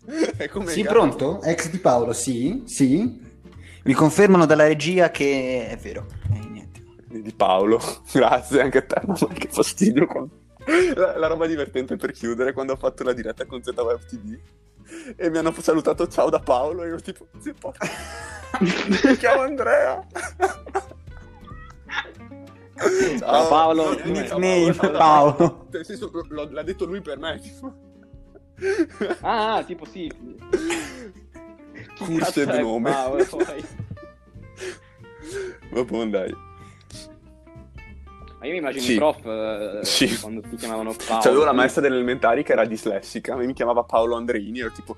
è 0.38 0.48
come 0.50 0.72
Sì, 0.72 0.84
pronto? 0.84 1.42
Ex 1.44 1.70
di 1.70 1.78
Paolo, 1.80 2.14
sì, 2.14 2.64
sì. 2.66 3.28
Mi 3.84 3.94
confermano 3.94 4.46
dalla 4.46 4.68
regia 4.68 5.10
che 5.12 5.68
è 5.70 5.78
vero. 5.78 6.06
Di 7.10 7.34
Paolo. 7.34 7.80
Grazie 8.14 8.62
anche 8.62 8.78
a 8.80 8.82
te, 8.84 9.02
ma 9.06 9.16
che 9.34 9.48
fastidio. 9.50 10.06
quando- 10.06 10.38
La, 10.96 11.18
la 11.18 11.28
roba 11.28 11.48
divertente 11.48 11.96
per 11.96 12.12
chiudere 12.12 12.54
quando 12.54 12.74
ho 12.74 12.76
fatto 12.76 13.04
la 13.04 13.14
diretta 13.14 13.46
con 13.46 13.64
ZWeb 13.64 14.06
TV 14.06 14.38
e 15.16 15.30
mi 15.30 15.38
hanno 15.38 15.52
salutato 15.60 16.08
ciao 16.08 16.30
da 16.30 16.40
Paolo 16.40 16.84
e 16.84 16.90
io 16.90 17.00
tipo, 17.00 17.28
"Sì, 17.40 17.54
po- 17.54 17.74
mi 18.60 19.16
chiamo 19.18 19.42
Andrea. 19.42 20.06
Ciao, 23.20 23.48
Paolo. 23.48 23.96
Ciao, 23.98 24.06
Nickname 24.10 24.74
ciao, 24.74 24.92
Paolo. 24.92 25.68
Nel 25.72 25.86
senso, 25.86 26.12
lo- 26.30 26.48
l'ha 26.52 26.64
detto 26.64 26.86
lui 26.86 27.02
per 27.02 27.18
me. 27.18 27.40
tipo. 27.40 27.74
Ah, 29.22 29.56
ah, 29.56 29.64
tipo 29.64 29.86
sì. 29.86 30.12
Curse 31.98 32.46
di 32.46 32.60
nome. 32.62 32.92
Paolo, 32.92 33.26
poi. 33.26 33.66
Vabbè, 35.72 36.06
dai. 36.10 36.36
Ma 38.40 38.46
io 38.46 38.52
mi 38.54 38.58
immagino 38.58 38.84
Sì. 38.84 38.94
i 38.94 38.98
prof 38.98 39.26
eh, 39.26 39.80
Sì. 39.84 40.20
quando 40.20 40.42
ti 40.42 40.56
chiamavano 40.56 40.94
Paolo. 41.06 41.22
C'avevo 41.22 41.44
la 41.44 41.52
maestra 41.54 41.82
delle 41.82 41.96
elementari 41.96 42.44
che 42.44 42.54
era 42.54 42.66
dislessica 42.66 43.36
mi 43.36 43.52
chiamava 43.54 43.84
Paolo 43.84 44.16
Andreini. 44.16 44.60
Ero 44.60 44.72
tipo, 44.72 44.96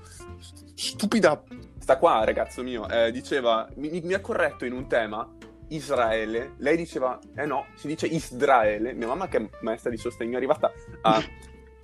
stupida. 0.74 1.42
Sta 1.78 1.96
qua, 1.98 2.24
ragazzo 2.24 2.62
mio. 2.62 2.88
eh, 2.88 3.10
diceva, 3.10 3.68
mi, 3.76 4.00
mi 4.02 4.14
ha 4.14 4.20
corretto 4.20 4.64
in 4.64 4.72
un 4.72 4.86
tema 4.86 5.28
Israele, 5.68 6.52
lei 6.58 6.76
diceva, 6.76 7.18
eh 7.34 7.46
no, 7.46 7.66
si 7.74 7.86
dice 7.88 8.06
Israele. 8.06 8.92
Mia 8.92 9.06
mamma, 9.08 9.26
che 9.26 9.38
è 9.38 9.48
maestra 9.62 9.90
di 9.90 9.96
sostegno, 9.96 10.34
è 10.34 10.36
arrivata 10.36 10.70
a 11.00 11.20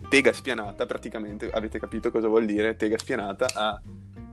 tega 0.09 0.33
spianata, 0.33 0.87
praticamente, 0.87 1.51
avete 1.51 1.81
capito 1.81 2.11
cosa 2.13 2.29
vuol 2.29 2.45
dire 2.45 2.77
tega 2.77 2.99
spianata, 2.99 3.47
a 3.55 3.81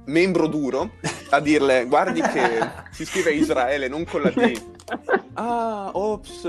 membro 0.07 0.45
duro, 0.47 0.91
a 1.31 1.39
dirle, 1.39 1.85
guardi 1.85 2.21
che 2.21 2.59
si 2.91 3.05
scrive 3.05 3.31
Israele, 3.31 3.87
non 3.87 4.03
con 4.05 4.21
la 4.21 4.29
D. 4.29 4.61
Ah, 5.37 5.89
ops. 5.93 6.47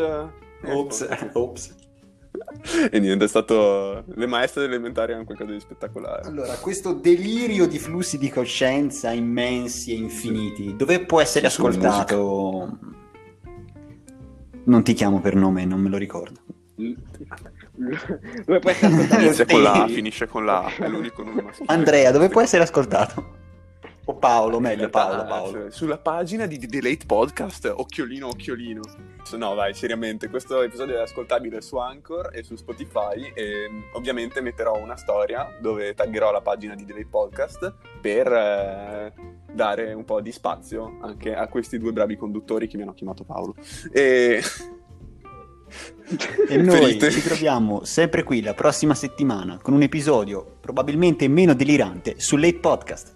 Ops, 0.64 1.06
ops. 1.34 1.74
E 2.90 2.98
niente, 2.98 3.24
è 3.24 3.28
stato... 3.28 4.04
Le 4.14 4.26
maestre 4.26 4.64
elementari 4.64 5.12
hanno 5.12 5.24
qualcosa 5.24 5.52
di 5.52 5.60
spettacolare. 5.60 6.26
Allora, 6.26 6.54
questo 6.54 6.92
delirio 6.92 7.66
di 7.66 7.78
flussi 7.78 8.18
di 8.18 8.28
coscienza 8.28 9.10
immensi 9.12 9.92
e 9.92 9.96
infiniti, 9.96 10.76
dove 10.76 11.04
può 11.04 11.20
essere 11.20 11.48
Sì, 11.48 11.54
sulla 11.54 11.68
ascoltato? 11.68 12.78
Non 14.64 14.82
ti 14.82 14.92
chiamo 14.94 15.20
per 15.20 15.34
nome, 15.34 15.64
non 15.64 15.80
me 15.80 15.88
lo 15.88 15.96
ricordo. 15.96 16.40
Dove 16.76 18.58
può 18.58 18.70
essere 18.70 18.92
ascoltato? 18.92 19.22
Inizia 19.22 19.46
con 19.46 19.62
la 19.62 19.72
A, 19.72 19.88
finisce 19.88 20.26
con 20.26 20.44
la 20.44 20.64
A, 20.64 20.74
è 20.76 20.88
l'unico 20.88 21.22
nome 21.22 21.42
maschile. 21.42 21.72
Andrea, 21.72 22.10
dove 22.10 22.28
può 22.28 22.40
essere 22.42 22.62
ascoltato? 22.62 23.44
O 24.08 24.14
Paolo, 24.14 24.56
In 24.58 24.62
meglio 24.62 24.88
realtà, 24.88 25.06
Paolo, 25.06 25.24
Paolo. 25.24 25.50
cioè, 25.50 25.70
sulla 25.72 25.98
pagina 25.98 26.46
di 26.46 26.58
The 26.58 26.80
Late 26.80 27.06
Podcast, 27.06 27.72
occhiolino, 27.76 28.28
occhiolino. 28.28 28.80
No, 29.36 29.54
vai, 29.56 29.74
seriamente, 29.74 30.28
questo 30.28 30.62
episodio 30.62 30.96
è 30.96 31.00
ascoltabile 31.00 31.60
su 31.60 31.76
Anchor 31.76 32.30
e 32.32 32.44
su 32.44 32.54
Spotify 32.54 33.32
e 33.34 33.68
ovviamente 33.94 34.40
metterò 34.40 34.76
una 34.78 34.96
storia 34.96 35.56
dove 35.60 35.94
taggerò 35.94 36.30
la 36.30 36.40
pagina 36.40 36.76
di 36.76 36.84
The 36.84 36.92
Late 36.92 37.08
Podcast 37.08 37.74
per 38.00 38.32
eh, 38.32 39.12
dare 39.52 39.92
un 39.92 40.04
po' 40.04 40.20
di 40.20 40.30
spazio 40.30 40.98
anche 41.02 41.34
a 41.34 41.48
questi 41.48 41.76
due 41.76 41.90
bravi 41.92 42.16
conduttori 42.16 42.68
che 42.68 42.76
mi 42.76 42.84
hanno 42.84 42.94
chiamato 42.94 43.24
Paolo. 43.24 43.56
E... 43.90 44.40
E 46.48 46.56
noi 46.62 47.00
ci 47.00 47.22
troviamo 47.22 47.84
sempre 47.84 48.22
qui 48.22 48.40
la 48.40 48.54
prossima 48.54 48.94
settimana 48.94 49.58
con 49.60 49.74
un 49.74 49.82
episodio 49.82 50.58
probabilmente 50.60 51.26
meno 51.26 51.54
delirante 51.54 52.20
su 52.20 52.36
Late 52.36 52.60
Podcast. 52.60 53.15